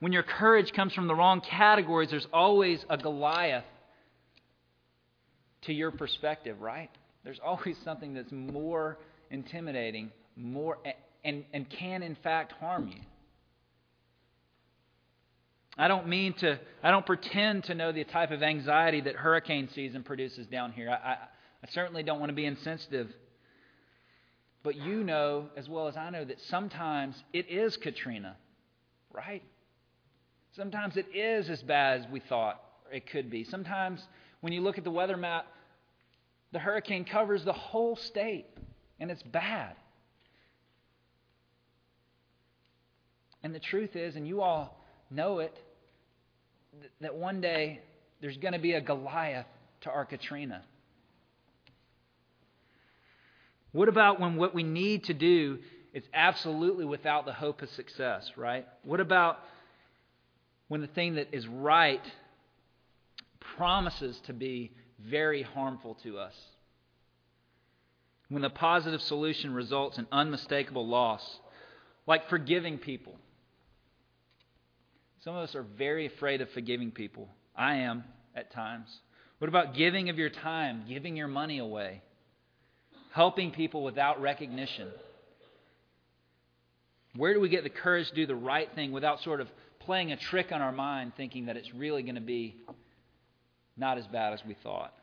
When 0.00 0.12
your 0.12 0.22
courage 0.22 0.72
comes 0.72 0.92
from 0.92 1.06
the 1.06 1.14
wrong 1.14 1.40
categories, 1.40 2.10
there's 2.10 2.26
always 2.32 2.84
a 2.88 2.96
Goliath 2.96 3.64
to 5.62 5.72
your 5.72 5.90
perspective, 5.90 6.60
right? 6.60 6.90
There's 7.24 7.40
always 7.44 7.76
something 7.84 8.14
that's 8.14 8.32
more 8.32 8.98
intimidating, 9.30 10.10
more 10.36 10.78
and, 11.24 11.44
and 11.52 11.68
can 11.68 12.02
in 12.02 12.16
fact 12.16 12.52
harm 12.52 12.88
you. 12.88 13.00
I 15.76 15.86
don't 15.86 16.08
mean 16.08 16.32
to, 16.38 16.58
I 16.82 16.90
don't 16.90 17.06
pretend 17.06 17.64
to 17.64 17.74
know 17.74 17.92
the 17.92 18.02
type 18.02 18.32
of 18.32 18.42
anxiety 18.42 19.00
that 19.02 19.14
hurricane 19.14 19.68
season 19.72 20.02
produces 20.02 20.46
down 20.48 20.72
here. 20.72 20.90
I, 20.90 20.94
I, 20.94 21.12
I 21.62 21.68
certainly 21.70 22.02
don't 22.02 22.18
want 22.18 22.30
to 22.30 22.34
be 22.34 22.46
insensitive. 22.46 23.08
But 24.64 24.74
you 24.74 25.04
know, 25.04 25.46
as 25.56 25.68
well 25.68 25.86
as 25.86 25.96
I 25.96 26.10
know, 26.10 26.24
that 26.24 26.40
sometimes 26.48 27.14
it 27.32 27.48
is 27.48 27.76
Katrina, 27.76 28.36
right? 29.12 29.42
Sometimes 30.56 30.96
it 30.96 31.06
is 31.14 31.48
as 31.48 31.62
bad 31.62 32.00
as 32.00 32.06
we 32.10 32.20
thought 32.20 32.60
it 32.92 33.08
could 33.08 33.30
be. 33.30 33.44
Sometimes 33.44 34.02
when 34.40 34.52
you 34.52 34.60
look 34.60 34.78
at 34.78 34.84
the 34.84 34.90
weather 34.90 35.16
map, 35.16 35.46
the 36.50 36.58
hurricane 36.58 37.04
covers 37.04 37.44
the 37.44 37.52
whole 37.52 37.94
state, 37.94 38.46
and 38.98 39.10
it's 39.10 39.22
bad. 39.22 39.74
And 43.42 43.54
the 43.54 43.60
truth 43.60 43.94
is, 43.94 44.16
and 44.16 44.26
you 44.26 44.40
all 44.42 44.78
know 45.10 45.38
it, 45.38 45.56
that 47.00 47.14
one 47.14 47.40
day 47.40 47.80
there's 48.20 48.36
going 48.36 48.52
to 48.52 48.58
be 48.58 48.72
a 48.72 48.80
Goliath 48.80 49.46
to 49.82 49.90
our 49.90 50.04
Katrina? 50.04 50.62
What 53.72 53.88
about 53.88 54.18
when 54.18 54.36
what 54.36 54.54
we 54.54 54.62
need 54.62 55.04
to 55.04 55.14
do 55.14 55.58
is 55.92 56.02
absolutely 56.12 56.84
without 56.84 57.26
the 57.26 57.32
hope 57.32 57.62
of 57.62 57.68
success, 57.70 58.30
right? 58.36 58.66
What 58.82 59.00
about 59.00 59.38
when 60.68 60.80
the 60.80 60.86
thing 60.86 61.14
that 61.14 61.28
is 61.32 61.46
right 61.46 62.02
promises 63.56 64.18
to 64.26 64.32
be 64.32 64.72
very 64.98 65.42
harmful 65.42 65.96
to 66.02 66.18
us? 66.18 66.34
When 68.28 68.42
the 68.42 68.50
positive 68.50 69.00
solution 69.02 69.54
results 69.54 69.98
in 69.98 70.06
unmistakable 70.12 70.86
loss, 70.86 71.40
like 72.06 72.28
forgiving 72.28 72.78
people 72.78 73.14
some 75.28 75.34
of 75.34 75.42
us 75.42 75.54
are 75.54 75.62
very 75.62 76.06
afraid 76.06 76.40
of 76.40 76.48
forgiving 76.50 76.90
people. 76.90 77.28
I 77.56 77.76
am 77.76 78.04
at 78.34 78.52
times. 78.52 78.88
What 79.38 79.48
about 79.48 79.74
giving 79.74 80.08
of 80.08 80.18
your 80.18 80.30
time, 80.30 80.84
giving 80.88 81.16
your 81.16 81.28
money 81.28 81.58
away, 81.58 82.02
helping 83.12 83.50
people 83.50 83.82
without 83.82 84.22
recognition? 84.22 84.88
Where 87.16 87.34
do 87.34 87.40
we 87.40 87.48
get 87.48 87.64
the 87.64 87.70
courage 87.70 88.08
to 88.08 88.14
do 88.14 88.26
the 88.26 88.34
right 88.34 88.68
thing 88.74 88.92
without 88.92 89.22
sort 89.22 89.40
of 89.40 89.48
playing 89.80 90.12
a 90.12 90.16
trick 90.16 90.52
on 90.52 90.62
our 90.62 90.72
mind, 90.72 91.12
thinking 91.16 91.46
that 91.46 91.56
it's 91.56 91.74
really 91.74 92.02
going 92.02 92.14
to 92.14 92.20
be 92.20 92.56
not 93.76 93.98
as 93.98 94.06
bad 94.06 94.32
as 94.32 94.40
we 94.46 94.54
thought? 94.62 94.94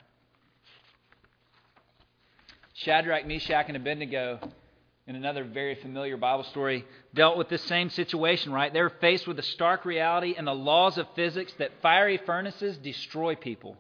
Shadrach, 2.76 3.26
Meshach, 3.26 3.66
and 3.68 3.78
Abednego 3.78 4.40
in 5.08 5.16
another 5.16 5.44
very 5.44 5.76
familiar 5.76 6.18
Bible 6.18 6.44
story, 6.46 6.84
dealt 7.14 7.38
with 7.38 7.48
this 7.48 7.64
same 7.64 7.90
situation, 7.90 8.52
right? 8.52 8.74
They 8.74 8.82
were 8.82 8.94
faced 9.02 9.28
with 9.28 9.38
the 9.38 9.44
stark 9.44 9.86
reality 9.86 10.34
and 10.36 10.48
the 10.48 10.54
laws 10.54 10.98
of 10.98 11.08
physics 11.16 11.54
that 11.60 11.82
fiery 11.82 12.20
furnaces 12.26 12.78
destroy 12.78 13.36
people. 13.36 13.78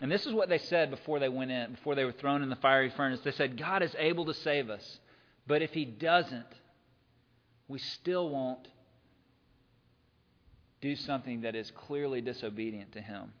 And 0.00 0.10
this 0.10 0.26
is 0.26 0.34
what 0.34 0.48
they 0.48 0.58
said 0.58 0.90
before 0.90 1.20
they 1.20 1.28
went 1.28 1.52
in, 1.52 1.72
before 1.72 1.94
they 1.94 2.04
were 2.04 2.12
thrown 2.12 2.42
in 2.42 2.50
the 2.50 2.56
fiery 2.56 2.90
furnace. 2.90 3.20
They 3.20 3.30
said, 3.30 3.56
God 3.56 3.82
is 3.82 3.94
able 3.98 4.26
to 4.26 4.34
save 4.34 4.70
us, 4.70 4.98
but 5.46 5.62
if 5.62 5.72
He 5.72 5.84
doesn't, 5.84 6.44
we 7.68 7.78
still 7.78 8.28
won't 8.28 8.66
do 10.80 10.96
something 10.96 11.42
that 11.42 11.54
is 11.54 11.70
clearly 11.70 12.20
disobedient 12.20 12.92
to 12.92 13.00
Him. 13.00 13.32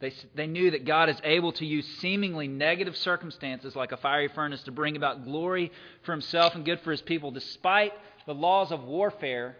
They, 0.00 0.12
they 0.34 0.46
knew 0.46 0.70
that 0.70 0.84
God 0.84 1.08
is 1.08 1.16
able 1.24 1.52
to 1.52 1.66
use 1.66 1.86
seemingly 1.98 2.46
negative 2.46 2.96
circumstances 2.96 3.74
like 3.74 3.90
a 3.90 3.96
fiery 3.96 4.28
furnace 4.28 4.62
to 4.64 4.72
bring 4.72 4.96
about 4.96 5.24
glory 5.24 5.72
for 6.02 6.12
himself 6.12 6.54
and 6.54 6.64
good 6.64 6.80
for 6.80 6.92
his 6.92 7.02
people. 7.02 7.32
Despite 7.32 7.92
the 8.24 8.34
laws 8.34 8.70
of 8.70 8.84
warfare, 8.84 9.56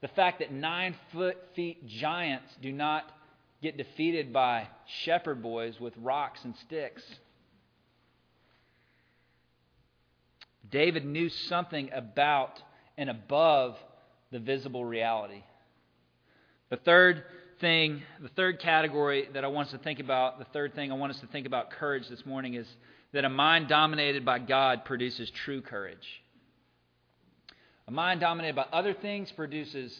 the 0.00 0.08
fact 0.08 0.40
that 0.40 0.52
nine 0.52 0.96
foot 1.12 1.36
feet 1.54 1.86
giants 1.86 2.52
do 2.60 2.72
not 2.72 3.04
get 3.62 3.76
defeated 3.76 4.32
by 4.32 4.66
shepherd 5.04 5.42
boys 5.42 5.78
with 5.78 5.94
rocks 5.98 6.40
and 6.44 6.56
sticks. 6.56 7.02
David 10.68 11.04
knew 11.04 11.28
something 11.28 11.90
about 11.92 12.60
and 12.96 13.08
above 13.08 13.76
the 14.32 14.38
visible 14.38 14.84
reality. 14.84 15.42
The 16.70 16.76
third 16.76 17.24
thing, 17.60 18.02
the 18.20 18.28
third 18.30 18.60
category 18.60 19.28
that 19.34 19.44
I 19.44 19.48
want 19.48 19.68
us 19.68 19.72
to 19.72 19.78
think 19.78 20.00
about, 20.00 20.38
the 20.38 20.46
third 20.46 20.74
thing 20.74 20.90
I 20.90 20.94
want 20.94 21.12
us 21.12 21.20
to 21.20 21.26
think 21.26 21.46
about 21.46 21.70
courage 21.70 22.08
this 22.08 22.24
morning 22.24 22.54
is 22.54 22.66
that 23.12 23.24
a 23.24 23.28
mind 23.28 23.68
dominated 23.68 24.24
by 24.24 24.38
God 24.38 24.84
produces 24.84 25.30
true 25.44 25.60
courage. 25.60 26.06
A 27.86 27.90
mind 27.90 28.20
dominated 28.20 28.56
by 28.56 28.66
other 28.72 28.94
things 28.94 29.30
produces 29.32 29.98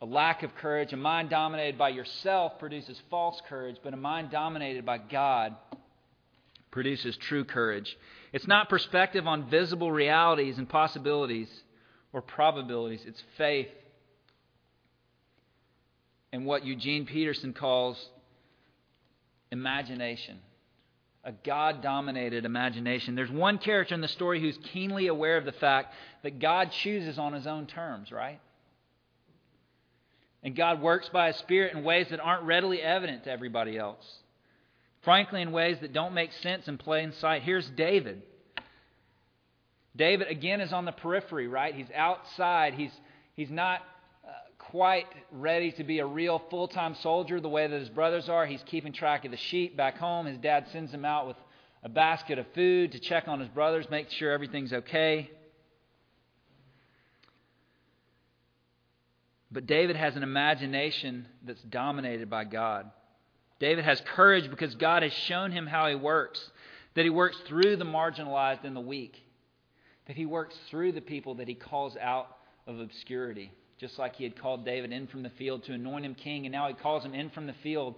a 0.00 0.06
lack 0.06 0.42
of 0.42 0.54
courage. 0.56 0.92
A 0.92 0.96
mind 0.96 1.30
dominated 1.30 1.78
by 1.78 1.90
yourself 1.90 2.58
produces 2.58 3.00
false 3.10 3.40
courage, 3.48 3.76
but 3.82 3.94
a 3.94 3.96
mind 3.96 4.30
dominated 4.30 4.84
by 4.84 4.98
God 4.98 5.54
produces 6.70 7.16
true 7.16 7.44
courage. 7.44 7.96
It's 8.32 8.46
not 8.48 8.68
perspective 8.68 9.26
on 9.26 9.48
visible 9.48 9.92
realities 9.92 10.58
and 10.58 10.68
possibilities 10.68 11.48
or 12.12 12.20
probabilities, 12.20 13.02
it's 13.06 13.22
faith 13.38 13.68
and 16.34 16.44
what 16.44 16.66
Eugene 16.66 17.06
Peterson 17.06 17.52
calls 17.52 17.96
imagination 19.52 20.40
a 21.22 21.32
God 21.32 21.80
dominated 21.80 22.44
imagination. 22.44 23.14
There's 23.14 23.30
one 23.30 23.58
character 23.58 23.94
in 23.94 24.00
the 24.00 24.08
story 24.08 24.40
who's 24.40 24.58
keenly 24.72 25.06
aware 25.06 25.38
of 25.38 25.44
the 25.44 25.52
fact 25.52 25.94
that 26.22 26.38
God 26.38 26.70
chooses 26.82 27.18
on 27.18 27.32
his 27.32 27.46
own 27.46 27.66
terms, 27.66 28.12
right? 28.12 28.40
And 30.42 30.54
God 30.54 30.82
works 30.82 31.08
by 31.08 31.28
his 31.28 31.36
Spirit 31.36 31.74
in 31.74 31.84
ways 31.84 32.08
that 32.10 32.20
aren't 32.20 32.42
readily 32.42 32.82
evident 32.82 33.24
to 33.24 33.30
everybody 33.30 33.78
else. 33.78 34.04
Frankly, 35.02 35.40
in 35.40 35.52
ways 35.52 35.78
that 35.82 35.94
don't 35.94 36.14
make 36.14 36.32
sense 36.32 36.68
in 36.68 36.76
plain 36.76 37.12
sight. 37.12 37.42
Here's 37.42 37.68
David. 37.70 38.20
David, 39.96 40.28
again, 40.28 40.60
is 40.60 40.72
on 40.72 40.84
the 40.84 40.92
periphery, 40.92 41.46
right? 41.46 41.74
He's 41.74 41.90
outside. 41.94 42.74
He's, 42.74 42.92
he's 43.34 43.50
not 43.50 43.80
quite 44.74 45.06
ready 45.30 45.70
to 45.70 45.84
be 45.84 46.00
a 46.00 46.06
real 46.06 46.42
full 46.50 46.66
time 46.66 46.96
soldier 46.96 47.38
the 47.38 47.48
way 47.48 47.64
that 47.64 47.78
his 47.78 47.88
brothers 47.90 48.28
are. 48.28 48.44
He's 48.44 48.64
keeping 48.66 48.92
track 48.92 49.24
of 49.24 49.30
the 49.30 49.36
sheep 49.36 49.76
back 49.76 49.96
home. 49.98 50.26
His 50.26 50.36
dad 50.38 50.66
sends 50.72 50.92
him 50.92 51.04
out 51.04 51.28
with 51.28 51.36
a 51.84 51.88
basket 51.88 52.40
of 52.40 52.46
food 52.56 52.90
to 52.90 52.98
check 52.98 53.28
on 53.28 53.38
his 53.38 53.48
brothers, 53.50 53.86
make 53.88 54.10
sure 54.10 54.32
everything's 54.32 54.72
okay. 54.72 55.30
But 59.52 59.68
David 59.68 59.94
has 59.94 60.16
an 60.16 60.24
imagination 60.24 61.28
that's 61.46 61.62
dominated 61.62 62.28
by 62.28 62.42
God. 62.42 62.90
David 63.60 63.84
has 63.84 64.02
courage 64.04 64.50
because 64.50 64.74
God 64.74 65.04
has 65.04 65.12
shown 65.12 65.52
him 65.52 65.68
how 65.68 65.88
he 65.88 65.94
works, 65.94 66.50
that 66.96 67.04
he 67.04 67.10
works 67.10 67.36
through 67.46 67.76
the 67.76 67.84
marginalized 67.84 68.64
and 68.64 68.74
the 68.74 68.80
weak. 68.80 69.22
that 70.08 70.16
he 70.16 70.26
works 70.26 70.56
through 70.68 70.90
the 70.90 71.00
people 71.00 71.36
that 71.36 71.46
he 71.46 71.54
calls 71.54 71.96
out 71.96 72.26
of 72.66 72.80
obscurity. 72.80 73.52
Just 73.78 73.98
like 73.98 74.16
he 74.16 74.24
had 74.24 74.40
called 74.40 74.64
David 74.64 74.92
in 74.92 75.06
from 75.06 75.22
the 75.22 75.30
field 75.30 75.64
to 75.64 75.72
anoint 75.72 76.04
him 76.04 76.14
king, 76.14 76.46
and 76.46 76.52
now 76.52 76.68
he 76.68 76.74
calls 76.74 77.04
him 77.04 77.14
in 77.14 77.30
from 77.30 77.46
the 77.46 77.54
field 77.62 77.96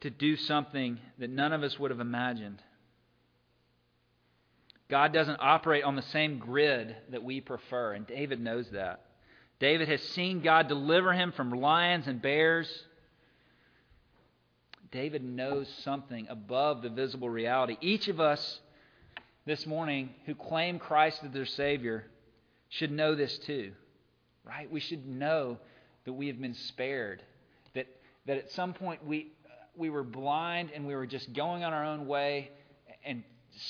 to 0.00 0.10
do 0.10 0.36
something 0.36 0.98
that 1.18 1.30
none 1.30 1.52
of 1.52 1.62
us 1.62 1.78
would 1.78 1.90
have 1.90 2.00
imagined. 2.00 2.62
God 4.88 5.12
doesn't 5.12 5.38
operate 5.40 5.84
on 5.84 5.96
the 5.96 6.02
same 6.02 6.38
grid 6.38 6.94
that 7.10 7.24
we 7.24 7.40
prefer, 7.40 7.92
and 7.92 8.06
David 8.06 8.40
knows 8.40 8.68
that. 8.70 9.02
David 9.58 9.88
has 9.88 10.02
seen 10.02 10.42
God 10.42 10.68
deliver 10.68 11.12
him 11.12 11.32
from 11.32 11.50
lions 11.50 12.06
and 12.06 12.20
bears. 12.20 12.68
David 14.92 15.24
knows 15.24 15.68
something 15.82 16.26
above 16.28 16.82
the 16.82 16.88
visible 16.88 17.28
reality. 17.28 17.76
Each 17.80 18.08
of 18.08 18.20
us 18.20 18.60
this 19.44 19.66
morning 19.66 20.10
who 20.26 20.34
claim 20.34 20.78
Christ 20.78 21.24
as 21.24 21.32
their 21.32 21.46
Savior 21.46 22.04
should 22.68 22.92
know 22.92 23.14
this 23.14 23.38
too, 23.38 23.72
right? 24.46 24.70
We 24.70 24.80
should 24.80 25.06
know 25.06 25.58
that 26.04 26.12
we 26.12 26.28
have 26.28 26.40
been 26.40 26.54
spared, 26.54 27.22
that, 27.74 27.86
that 28.26 28.38
at 28.38 28.50
some 28.52 28.72
point 28.72 29.04
we, 29.04 29.32
we 29.76 29.90
were 29.90 30.04
blind 30.04 30.70
and 30.74 30.86
we 30.86 30.94
were 30.94 31.06
just 31.06 31.32
going 31.32 31.64
on 31.64 31.72
our 31.72 31.84
own 31.84 32.06
way 32.06 32.50
and 33.04 33.22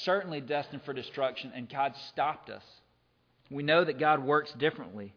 certainly 0.03 0.41
destined 0.41 0.83
for 0.85 0.93
destruction, 0.93 1.53
and 1.55 1.69
God 1.69 1.95
stopped 2.09 2.51
us. 2.51 2.65
We 3.51 3.63
know 3.63 3.85
that 3.85 3.99
God 3.99 4.25
works 4.25 4.53
differently. 4.53 5.15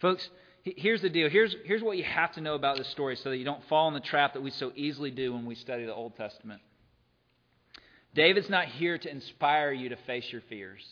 Folks, 0.00 0.28
here's 0.62 1.02
the 1.02 1.10
deal. 1.10 1.28
Here's, 1.28 1.54
here's 1.64 1.82
what 1.82 1.96
you 1.96 2.04
have 2.04 2.32
to 2.34 2.40
know 2.40 2.54
about 2.54 2.76
this 2.76 2.88
story 2.88 3.16
so 3.16 3.30
that 3.30 3.36
you 3.36 3.44
don't 3.44 3.64
fall 3.68 3.88
in 3.88 3.94
the 3.94 4.00
trap 4.00 4.34
that 4.34 4.42
we 4.42 4.50
so 4.50 4.72
easily 4.74 5.10
do 5.10 5.32
when 5.32 5.44
we 5.44 5.54
study 5.54 5.84
the 5.84 5.94
Old 5.94 6.16
Testament. 6.16 6.60
David's 8.14 8.50
not 8.50 8.66
here 8.66 8.98
to 8.98 9.10
inspire 9.10 9.72
you 9.72 9.88
to 9.88 9.96
face 10.06 10.26
your 10.30 10.42
fears. 10.48 10.84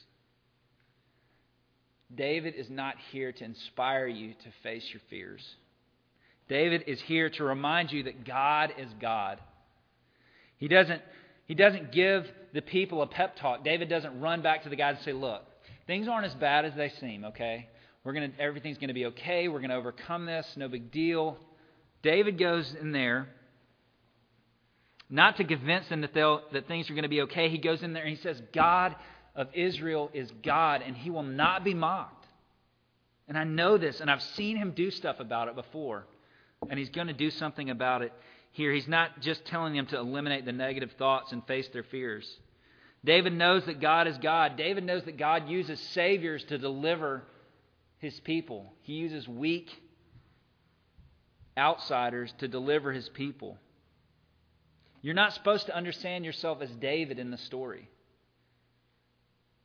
David 2.15 2.55
is 2.57 2.69
not 2.69 2.97
here 3.13 3.33
to 3.33 3.45
inspire 3.45 4.07
you 4.07 4.35
to 4.35 4.51
face 4.63 4.85
your 4.93 5.01
fears. 5.09 5.43
David 6.49 6.85
is 6.87 7.01
here 7.03 7.31
to 7.31 7.45
remind 7.45 7.93
you 7.93 8.05
that 8.05 8.25
God 8.25 8.75
is 8.77 8.89
God. 9.01 9.39
He 10.57 10.67
doesn't, 10.67 11.01
he 11.47 11.55
doesn't 11.55 11.93
give 11.93 12.27
the 12.53 12.63
people 12.63 13.03
a 13.03 13.07
pep 13.07 13.37
talk. 13.37 13.65
David 13.65 13.89
doesn't 13.89 14.21
run 14.21 14.43
back 14.43 14.65
to 14.65 14.69
the 14.69 14.77
guys 14.77 14.97
and 14.97 15.05
say, 15.05 15.13
Look, 15.13 15.43
things 15.87 16.09
aren't 16.09 16.27
as 16.27 16.35
bad 16.35 16.65
as 16.65 16.75
they 16.75 16.89
seem, 17.01 17.25
okay? 17.27 17.69
We're 18.03 18.15
gonna, 18.15 18.33
everything's 18.39 18.79
going 18.79 18.89
to 18.89 18.95
be 18.95 19.07
okay. 19.07 19.49
We're 19.49 19.61
going 19.61 19.71
to 19.71 19.77
overcome 19.77 20.27
this. 20.27 20.47
No 20.57 20.69
big 20.69 20.91
deal. 20.91 21.39
David 22.03 22.39
goes 22.39 22.75
in 22.81 22.93
there 22.93 23.29
not 25.11 25.37
to 25.37 25.45
convince 25.45 25.89
them 25.89 26.01
that, 26.03 26.15
that 26.15 26.69
things 26.69 26.89
are 26.89 26.95
going 26.95 27.03
to 27.03 27.09
be 27.09 27.23
okay. 27.23 27.49
He 27.49 27.59
goes 27.59 27.83
in 27.83 27.93
there 27.93 28.05
and 28.05 28.17
he 28.17 28.23
says, 28.23 28.41
God 28.55 28.95
of 29.35 29.49
Israel 29.55 30.11
is 30.13 30.31
God, 30.43 30.83
and 30.85 30.97
he 30.97 31.11
will 31.11 31.23
not 31.23 31.65
be 31.65 31.75
mocked. 31.75 32.27
And 33.29 33.39
I 33.39 33.45
know 33.45 33.79
this, 33.79 34.01
and 34.01 34.11
I've 34.11 34.23
seen 34.23 34.57
him 34.57 34.73
do 34.73 34.91
stuff 34.91 35.21
about 35.21 35.49
it 35.49 35.55
before. 35.55 36.05
And 36.69 36.79
he's 36.79 36.91
going 36.91 37.07
to 37.07 37.13
do 37.13 37.31
something 37.31 37.71
about 37.71 38.03
it 38.03 38.13
here. 38.51 38.73
He's 38.73 38.89
not 38.89 39.21
just 39.21 39.45
telling 39.47 39.75
them 39.75 39.87
to 39.87 39.99
eliminate 39.99 40.45
the 40.45 40.53
negative 40.53 40.91
thoughts 40.99 41.33
and 41.33 41.47
face 41.47 41.69
their 41.69 41.85
fears. 41.85 42.29
David 43.05 43.33
knows 43.33 43.65
that 43.67 43.81
God 43.81 44.09
is 44.09 44.19
God. 44.19 44.57
David 44.57 44.85
knows 44.85 45.05
that 45.05 45.17
God 45.17 45.49
uses 45.49 45.81
saviors 45.93 46.45
to 46.45 46.59
deliver 46.59 47.23
his 47.99 48.19
people, 48.21 48.73
he 48.83 48.95
uses 48.95 49.29
weak 49.29 49.69
outsiders 51.59 52.33
to 52.39 52.49
deliver 52.49 52.93
his 52.93 53.09
people. 53.11 53.59
You're 55.03 55.15
not 55.15 55.35
supposed 55.35 55.67
to 55.67 55.77
understand 55.77 56.25
yourself 56.25 56.63
as 56.63 56.71
David 56.71 57.19
in 57.19 57.31
the 57.31 57.37
story. 57.37 57.89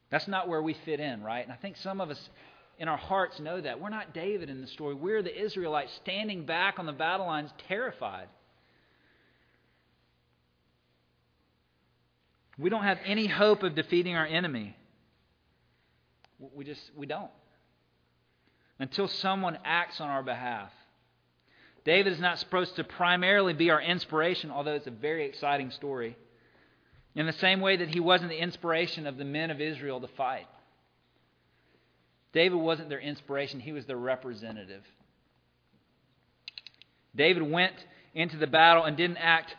That's 0.10 0.28
not 0.28 0.48
where 0.48 0.62
we 0.62 0.76
fit 0.86 1.00
in, 1.00 1.24
right? 1.24 1.44
And 1.44 1.52
I 1.52 1.56
think 1.56 1.78
some 1.78 2.00
of 2.00 2.10
us 2.10 2.30
in 2.78 2.88
our 2.88 2.98
hearts 2.98 3.39
know 3.39 3.60
that. 3.60 3.80
We're 3.80 3.89
not 3.89 4.13
David 4.13 4.50
in 4.50 4.62
the 4.62 4.68
story. 4.68 4.96
We're 4.96 5.24
the 5.24 5.44
Israelites 5.44 5.91
standing 6.04 6.46
back 6.46 6.78
on 6.78 6.86
the 6.86 6.94
battle 6.94 7.26
lines, 7.26 7.52
terrified. 7.68 8.28
We 12.58 12.70
don't 12.70 12.84
have 12.84 13.00
any 13.06 13.28
hope 13.28 13.63
of 13.63 13.76
defeating 13.76 14.15
our 14.15 14.26
enemy. 14.26 14.76
We 16.54 16.63
just, 16.63 16.82
we 16.96 17.06
don't. 17.06 17.32
Until 18.80 19.08
someone 19.08 19.58
acts 19.63 20.00
on 20.00 20.10
our 20.10 20.24
behalf. 20.24 20.72
David 21.86 22.13
is 22.13 22.20
not 22.20 22.39
supposed 22.39 22.76
to 22.78 22.84
primarily 22.84 23.54
be 23.54 23.70
our 23.70 23.82
inspiration, 23.82 24.52
although 24.52 24.74
it's 24.74 24.88
a 24.88 24.91
very 24.91 25.26
exciting 25.26 25.72
story. 25.72 26.18
In 27.15 27.25
the 27.25 27.34
same 27.34 27.62
way 27.62 27.78
that 27.78 27.89
he 27.89 27.99
wasn't 27.99 28.30
the 28.30 28.41
inspiration 28.41 29.08
of 29.08 29.17
the 29.17 29.25
men 29.25 29.49
of 29.49 29.62
Israel 29.62 30.01
to 30.01 30.08
fight. 30.10 30.47
David 32.34 32.58
wasn't 32.58 32.89
their 32.89 32.99
inspiration, 32.99 33.62
he 33.62 33.71
was 33.71 33.86
their 33.86 33.97
representative. 33.97 34.84
David 37.15 37.49
went 37.49 37.75
into 38.13 38.36
the 38.36 38.47
battle 38.47 38.84
and 38.84 38.97
didn't 38.97 39.17
act 39.17 39.56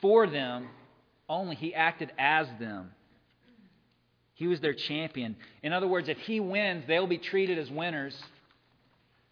for 0.00 0.26
them, 0.26 0.68
only 1.28 1.54
he 1.54 1.72
acted 1.72 2.10
as 2.18 2.48
them. 2.58 2.90
He 4.34 4.48
was 4.48 4.60
their 4.60 4.74
champion. 4.74 5.36
In 5.62 5.72
other 5.72 5.86
words, 5.86 6.08
if 6.08 6.18
he 6.18 6.40
wins, 6.40 6.84
they'll 6.88 7.06
be 7.06 7.18
treated 7.18 7.58
as 7.58 7.70
winners. 7.70 8.20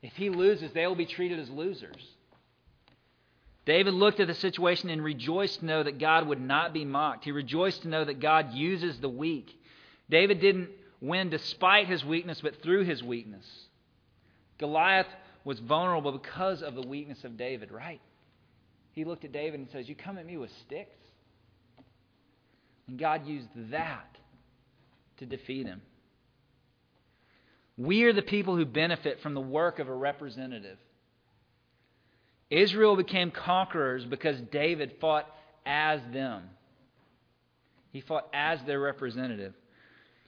If 0.03 0.13
he 0.13 0.31
loses, 0.31 0.73
they 0.73 0.87
will 0.87 0.95
be 0.95 1.07
treated 1.07 1.41
as 1.41 1.51
losers. 1.51 2.07
David 3.71 3.95
looked 3.95 4.19
at 4.19 4.27
the 4.27 4.35
situation 4.35 4.91
and 4.91 5.01
rejoiced 5.01 5.61
to 5.61 5.65
know 5.65 5.85
that 5.85 6.01
God 6.01 6.27
would 6.27 6.41
not 6.41 6.75
be 6.75 6.85
mocked. 6.85 7.23
He 7.25 7.31
rejoiced 7.31 7.83
to 7.83 7.89
know 7.89 8.05
that 8.05 8.19
God 8.19 8.53
uses 8.53 8.99
the 8.99 9.09
weak. 9.09 9.49
David 10.11 10.41
didn't 10.41 10.71
win 11.01 11.31
despite 11.31 11.87
his 11.87 12.05
weakness, 12.05 12.41
but 12.41 12.61
through 12.65 12.83
his 12.83 13.01
weakness. 13.01 13.47
Goliath 14.59 15.07
was 15.45 15.61
vulnerable 15.61 16.11
because 16.11 16.63
of 16.63 16.75
the 16.75 16.83
weakness 16.83 17.23
of 17.23 17.37
David, 17.37 17.71
right? 17.71 18.01
He 18.91 19.05
looked 19.05 19.25
at 19.25 19.31
David 19.31 19.61
and 19.61 19.69
says, 19.71 19.89
You 19.89 19.95
come 19.95 20.19
at 20.19 20.27
me 20.27 20.37
with 20.37 20.51
sticks? 20.67 20.99
And 22.89 22.99
God 22.99 23.25
used 23.25 23.47
that 23.71 24.17
to 25.19 25.27
defeat 25.27 25.67
him. 25.67 25.81
We 27.77 28.03
are 28.03 28.13
the 28.13 28.21
people 28.21 28.57
who 28.57 28.65
benefit 28.65 29.21
from 29.21 29.35
the 29.35 29.41
work 29.41 29.79
of 29.79 29.87
a 29.87 29.95
representative. 29.95 30.79
Israel 32.51 32.97
became 32.97 33.31
conquerors 33.31 34.05
because 34.05 34.41
David 34.53 34.95
fought 35.01 35.27
as 35.65 36.01
them. 36.13 36.43
He 37.93 38.01
fought 38.01 38.29
as 38.33 38.61
their 38.67 38.81
representative. 38.81 39.55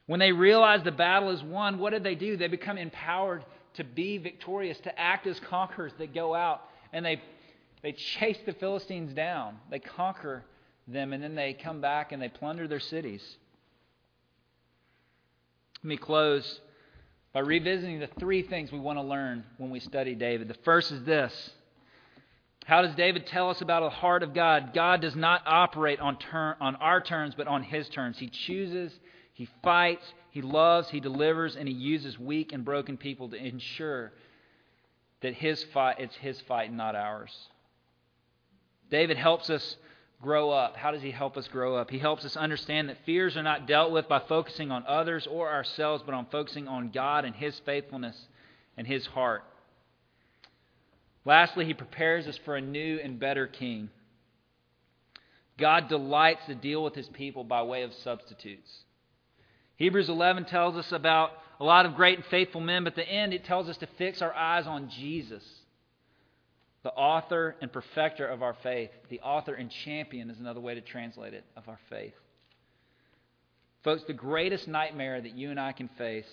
When 0.06 0.20
they 0.20 0.32
realize 0.32 0.82
the 0.82 0.92
battle 0.92 1.30
is 1.30 1.42
won, 1.42 1.78
what 1.78 1.90
did 1.90 2.04
they 2.04 2.14
do? 2.14 2.36
They 2.36 2.48
become 2.48 2.78
empowered 2.78 3.44
to 3.74 3.84
be 3.84 4.18
victorious, 4.18 4.78
to 4.80 4.98
act 4.98 5.26
as 5.26 5.38
conquerors 5.40 5.92
that 5.98 6.14
go 6.14 6.34
out 6.34 6.62
and 6.92 7.04
they, 7.04 7.22
they 7.82 7.92
chase 7.92 8.38
the 8.44 8.52
Philistines 8.52 9.12
down. 9.14 9.56
They 9.70 9.78
conquer 9.78 10.44
them 10.86 11.12
and 11.12 11.22
then 11.22 11.34
they 11.34 11.54
come 11.54 11.80
back 11.80 12.12
and 12.12 12.20
they 12.20 12.28
plunder 12.28 12.68
their 12.68 12.80
cities. 12.80 13.22
Let 15.82 15.88
me 15.88 15.96
close 15.96 16.60
by 17.32 17.40
revisiting 17.40 17.98
the 17.98 18.10
three 18.18 18.42
things 18.42 18.70
we 18.70 18.78
want 18.78 18.98
to 18.98 19.02
learn 19.02 19.44
when 19.58 19.70
we 19.70 19.80
study 19.80 20.14
David. 20.14 20.48
The 20.48 20.56
first 20.64 20.92
is 20.92 21.02
this 21.04 21.50
How 22.64 22.82
does 22.82 22.94
David 22.94 23.26
tell 23.26 23.50
us 23.50 23.60
about 23.60 23.82
the 23.82 23.90
heart 23.90 24.22
of 24.22 24.34
God? 24.34 24.72
God 24.72 25.00
does 25.00 25.16
not 25.16 25.42
operate 25.46 25.98
on, 26.00 26.16
ter- 26.18 26.56
on 26.60 26.76
our 26.76 27.00
terms, 27.00 27.34
but 27.36 27.48
on 27.48 27.62
his 27.62 27.88
terms. 27.88 28.18
He 28.18 28.28
chooses, 28.28 28.92
he 29.32 29.48
fights, 29.62 30.04
he 30.30 30.42
loves, 30.42 30.88
he 30.88 31.00
delivers, 31.00 31.56
and 31.56 31.66
he 31.66 31.74
uses 31.74 32.18
weak 32.18 32.52
and 32.52 32.64
broken 32.64 32.96
people 32.96 33.28
to 33.30 33.36
ensure 33.36 34.12
that 35.22 35.34
his 35.34 35.62
fight, 35.72 35.96
it's 35.98 36.14
his 36.16 36.40
fight, 36.42 36.72
not 36.72 36.94
ours. 36.94 37.32
David 38.90 39.16
helps 39.16 39.50
us 39.50 39.76
grow 40.20 40.50
up. 40.50 40.76
How 40.76 40.92
does 40.92 41.02
he 41.02 41.10
help 41.10 41.36
us 41.36 41.48
grow 41.48 41.76
up? 41.76 41.90
He 41.90 41.98
helps 41.98 42.24
us 42.24 42.36
understand 42.36 42.88
that 42.88 43.04
fears 43.04 43.36
are 43.36 43.42
not 43.42 43.66
dealt 43.66 43.90
with 43.90 44.08
by 44.08 44.20
focusing 44.20 44.70
on 44.70 44.84
others 44.86 45.26
or 45.26 45.50
ourselves, 45.50 46.02
but 46.06 46.14
on 46.14 46.26
focusing 46.30 46.68
on 46.68 46.90
God 46.90 47.24
and 47.24 47.34
his 47.34 47.58
faithfulness 47.60 48.16
and 48.76 48.86
his 48.86 49.04
heart. 49.06 49.42
Lastly, 51.24 51.64
he 51.64 51.74
prepares 51.74 52.26
us 52.26 52.38
for 52.44 52.56
a 52.56 52.60
new 52.60 52.98
and 53.02 53.18
better 53.18 53.46
king. 53.46 53.90
God 55.58 55.88
delights 55.88 56.46
to 56.46 56.54
deal 56.54 56.82
with 56.82 56.94
his 56.94 57.08
people 57.08 57.44
by 57.44 57.62
way 57.62 57.82
of 57.82 57.92
substitutes. 57.94 58.70
Hebrews 59.76 60.08
11 60.08 60.46
tells 60.46 60.76
us 60.76 60.90
about 60.92 61.30
a 61.60 61.64
lot 61.64 61.86
of 61.86 61.94
great 61.94 62.18
and 62.18 62.26
faithful 62.26 62.60
men, 62.60 62.84
but 62.84 62.94
at 62.94 62.96
the 62.96 63.08
end 63.08 63.32
it 63.32 63.44
tells 63.44 63.68
us 63.68 63.76
to 63.78 63.88
fix 63.98 64.22
our 64.22 64.34
eyes 64.34 64.66
on 64.66 64.90
Jesus 64.90 65.44
the 66.82 66.90
author 66.90 67.54
and 67.60 67.72
perfecter 67.72 68.26
of 68.26 68.42
our 68.42 68.56
faith. 68.62 68.90
The 69.08 69.20
author 69.20 69.54
and 69.54 69.70
champion 69.70 70.30
is 70.30 70.38
another 70.38 70.60
way 70.60 70.74
to 70.74 70.80
translate 70.80 71.34
it 71.34 71.44
of 71.56 71.68
our 71.68 71.78
faith. 71.88 72.14
Folks, 73.84 74.02
the 74.04 74.12
greatest 74.12 74.68
nightmare 74.68 75.20
that 75.20 75.36
you 75.36 75.50
and 75.50 75.60
I 75.60 75.72
can 75.72 75.88
face 75.96 76.26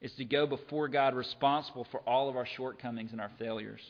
is 0.00 0.12
to 0.12 0.24
go 0.24 0.46
before 0.46 0.88
God 0.88 1.14
responsible 1.14 1.86
for 1.90 2.00
all 2.00 2.28
of 2.28 2.36
our 2.36 2.46
shortcomings 2.46 3.12
and 3.12 3.20
our 3.20 3.30
failures. 3.38 3.80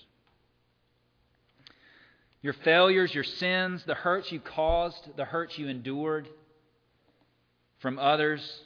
Your 2.41 2.53
failures, 2.53 3.15
your 3.15 3.25
sins, 3.25 3.83
the 3.85 3.95
hurts 3.95 4.31
you 4.31 4.41
caused, 4.41 5.17
the 5.17 5.25
hurts 5.25 5.59
you 5.59 5.69
endured, 5.69 6.29
from 7.81 7.99
others, 7.99 8.61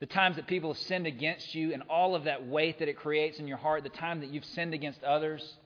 the 0.00 0.06
times 0.06 0.36
that 0.36 0.46
people 0.46 0.72
have 0.72 0.82
sinned 0.82 1.06
against 1.06 1.54
you, 1.54 1.72
and 1.72 1.82
all 1.88 2.14
of 2.14 2.24
that 2.24 2.46
weight 2.46 2.78
that 2.78 2.88
it 2.88 2.96
creates 2.96 3.38
in 3.38 3.46
your 3.48 3.56
heart, 3.56 3.82
the 3.82 3.88
time 3.88 4.20
that 4.20 4.30
you've 4.30 4.44
sinned 4.44 4.74
against 4.74 5.02
others, 5.02 5.56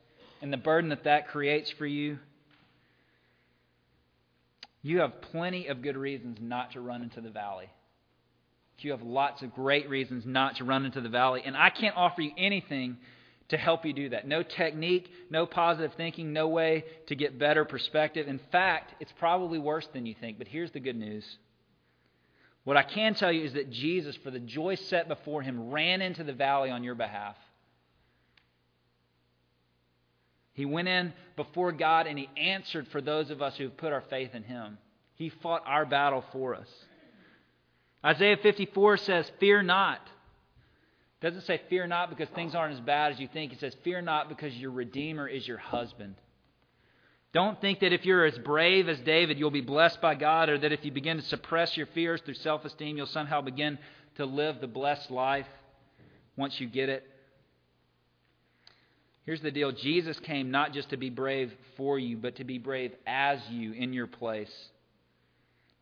and 0.41 0.53
the 0.53 0.59
burden 0.59 0.91
that 0.91 1.05
that 1.05 1.29
creates 1.29 1.71
for 1.73 1.87
you, 1.87 2.19
you 4.83 5.01
have 5.01 5.21
plenty 5.21 5.67
of 5.67 5.83
good 5.83 5.97
reasons 5.97 6.39
not 6.41 6.73
to 6.73 6.81
run 6.81 7.03
into 7.03 7.21
the 7.21 7.31
valley. 7.31 7.69
You 8.81 8.93
have 8.93 9.03
lots 9.03 9.43
of 9.43 9.55
great 9.55 9.89
reasons 9.89 10.25
not 10.25 10.57
to 10.57 10.65
run 10.65 10.85
into 10.85 11.01
the 11.01 11.09
valley. 11.09 11.43
And 11.45 11.57
I 11.57 11.71
can't 11.71 11.97
offer 11.97 12.23
you 12.23 12.33
anything 12.37 12.97
to 13.49 13.57
help 13.57 13.85
you 13.85 13.93
do 13.93 14.11
that. 14.11 14.27
No 14.27 14.43
technique, 14.43 15.11
no 15.31 15.47
positive 15.47 15.95
thinking, 15.95 16.33
no 16.33 16.49
way 16.49 16.85
to 17.07 17.17
get 17.17 17.39
better 17.39 17.65
perspective. 17.65 18.29
In 18.29 18.41
fact, 18.53 18.95
it's 19.01 19.13
probably 19.19 19.59
worse 19.59 19.89
than 19.93 20.07
you 20.07 20.15
think. 20.21 20.39
But 20.39 20.49
here's 20.49 20.71
the 20.71 20.81
good 20.81 20.97
news. 20.97 21.25
What 22.65 22.77
I 22.77 22.83
can 22.83 23.15
tell 23.15 23.33
you 23.33 23.45
is 23.45 23.55
that 23.55 23.71
Jesus, 23.71 24.17
for 24.17 24.31
the 24.31 24.39
joy 24.39 24.75
set 24.75 25.09
before 25.09 25.41
him, 25.43 25.71
ran 25.71 26.03
into 26.03 26.23
the 26.23 26.35
valley 26.35 26.71
on 26.71 26.85
your 26.85 26.95
behalf. 26.95 27.37
He 30.53 30.67
went 30.67 30.89
in 30.89 31.15
before 31.37 31.73
God 31.73 32.07
and 32.07 32.19
he 32.19 32.29
answered 32.37 32.89
for 32.89 33.01
those 33.01 33.31
of 33.31 33.41
us 33.41 33.57
who 33.57 33.65
have 33.65 33.77
put 33.77 33.93
our 33.93 34.03
faith 34.11 34.35
in 34.35 34.43
him. 34.43 34.77
He 35.15 35.31
fought 35.31 35.63
our 35.67 35.87
battle 35.87 36.25
for 36.33 36.55
us. 36.55 36.69
Isaiah 38.05 38.37
54 38.43 38.97
says, 38.99 39.31
Fear 39.41 39.63
not. 39.63 40.01
It 41.21 41.27
doesn't 41.27 41.47
say 41.47 41.61
fear 41.69 41.87
not 41.87 42.11
because 42.11 42.29
things 42.35 42.55
aren't 42.55 42.75
as 42.75 42.81
bad 42.81 43.13
as 43.13 43.19
you 43.19 43.29
think. 43.33 43.53
It 43.53 43.61
says, 43.61 43.75
Fear 43.83 44.03
not 44.03 44.29
because 44.29 44.55
your 44.55 44.71
Redeemer 44.71 45.27
is 45.27 45.47
your 45.47 45.59
husband. 45.59 46.15
Don't 47.33 47.61
think 47.61 47.81
that 47.81 47.93
if 47.93 48.07
you're 48.07 48.25
as 48.25 48.39
brave 48.39 48.89
as 48.89 48.99
David, 49.01 49.39
you'll 49.39 49.51
be 49.51 49.61
blessed 49.61 50.01
by 50.01 50.15
God, 50.15 50.49
or 50.49 50.59
that 50.59 50.73
if 50.73 50.85
you 50.85 50.93
begin 50.93 51.19
to 51.19 51.23
suppress 51.25 51.77
your 51.77 51.87
fears 51.87 52.21
through 52.23 52.35
self 52.35 52.65
esteem, 52.65 52.97
you'll 52.97 53.07
somehow 53.07 53.41
begin 53.41 53.79
to 54.17 54.25
live 54.25 54.61
the 54.61 54.67
blessed 54.67 55.11
life 55.11 55.47
once 56.37 56.59
you 56.59 56.69
get 56.69 56.89
it. 56.89 57.05
Here's 59.27 59.43
the 59.43 59.51
deal 59.51 59.73
Jesus 59.73 60.19
came 60.21 60.51
not 60.51 60.73
just 60.73 60.91
to 60.91 60.97
be 60.97 61.11
brave 61.11 61.53
for 61.77 61.99
you, 61.99 62.17
but 62.17 62.37
to 62.37 62.45
be 62.45 62.57
brave 62.57 62.93
as 63.07 63.41
you 63.51 63.73
in 63.73 63.93
your 63.93 64.07
place. 64.07 64.51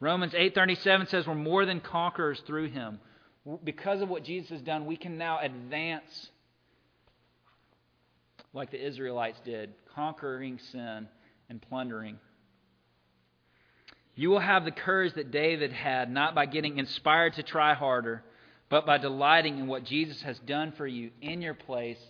Romans 0.01 0.35
8:37 0.35 1.09
says 1.09 1.27
we're 1.27 1.35
more 1.35 1.65
than 1.65 1.81
conquerors 1.81 2.41
through 2.41 2.69
him. 2.69 3.01
Because 3.63 4.01
of 4.03 4.09
what 4.09 4.25
Jesus 4.25 4.51
has 4.51 4.63
done, 4.63 4.87
we 4.87 4.97
can 4.97 5.19
now 5.19 5.39
advance 5.39 6.31
like 8.53 8.71
the 8.71 8.85
Israelites 8.85 9.39
did, 9.45 9.73
conquering 9.95 10.59
sin 10.59 11.09
and 11.49 11.63
plundering. 11.63 12.19
You 14.15 14.31
will 14.31 14.41
have 14.41 14.65
the 14.65 14.73
courage 14.73 15.15
that 15.15 15.31
David 15.31 15.73
had, 15.73 16.11
not 16.11 16.35
by 16.35 16.47
getting 16.47 16.79
inspired 16.79 17.35
to 17.35 17.43
try 17.43 17.75
harder, 17.75 18.25
but 18.69 18.87
by 18.87 18.99
delighting 18.99 19.59
in 19.59 19.67
what 19.67 19.85
Jesus 19.85 20.23
has 20.23 20.39
done 20.41 20.73
for 20.73 20.87
you 20.87 21.11
in 21.21 21.43
your 21.43 21.55
place 21.55 22.01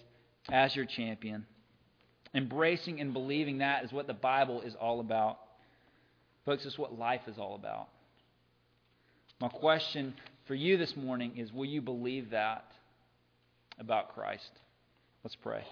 as 0.48 0.74
your 0.74 0.86
champion. 0.86 1.46
Embracing 2.32 3.00
and 3.00 3.12
believing 3.12 3.58
that 3.58 3.84
is 3.84 3.92
what 3.92 4.06
the 4.06 4.14
Bible 4.14 4.62
is 4.62 4.74
all 4.76 5.00
about. 5.00 5.38
Folks, 6.46 6.64
it's 6.64 6.78
what 6.78 6.96
life 6.96 7.22
is 7.26 7.38
all 7.38 7.56
about. 7.56 7.88
My 9.40 9.48
question 9.48 10.14
for 10.46 10.54
you 10.54 10.76
this 10.76 10.96
morning 10.96 11.36
is 11.36 11.52
will 11.52 11.66
you 11.66 11.82
believe 11.82 12.30
that 12.30 12.64
about 13.78 14.14
Christ? 14.14 14.50
Let's 15.24 15.36
pray. 15.36 15.64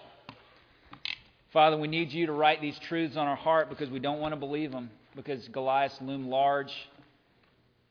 Father, 1.53 1.77
we 1.77 1.87
need 1.87 2.11
you 2.11 2.25
to 2.25 2.33
write 2.33 2.59
these 2.59 2.77
truths 2.89 3.15
on 3.15 3.25
our 3.25 3.37
heart 3.37 3.69
because 3.69 3.89
we 3.89 3.99
don't 3.99 4.19
want 4.19 4.33
to 4.33 4.39
believe 4.39 4.73
them, 4.73 4.89
because 5.15 5.47
Goliath 5.47 5.93
loomed 6.01 6.27
large. 6.27 6.73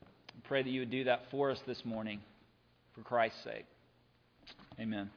I 0.03 0.47
pray 0.47 0.61
that 0.61 0.69
you 0.69 0.81
would 0.81 0.91
do 0.91 1.05
that 1.05 1.23
for 1.31 1.49
us 1.49 1.59
this 1.65 1.83
morning, 1.83 2.21
for 2.93 3.01
Christ's 3.01 3.43
sake. 3.43 3.65
Amen. 4.79 5.09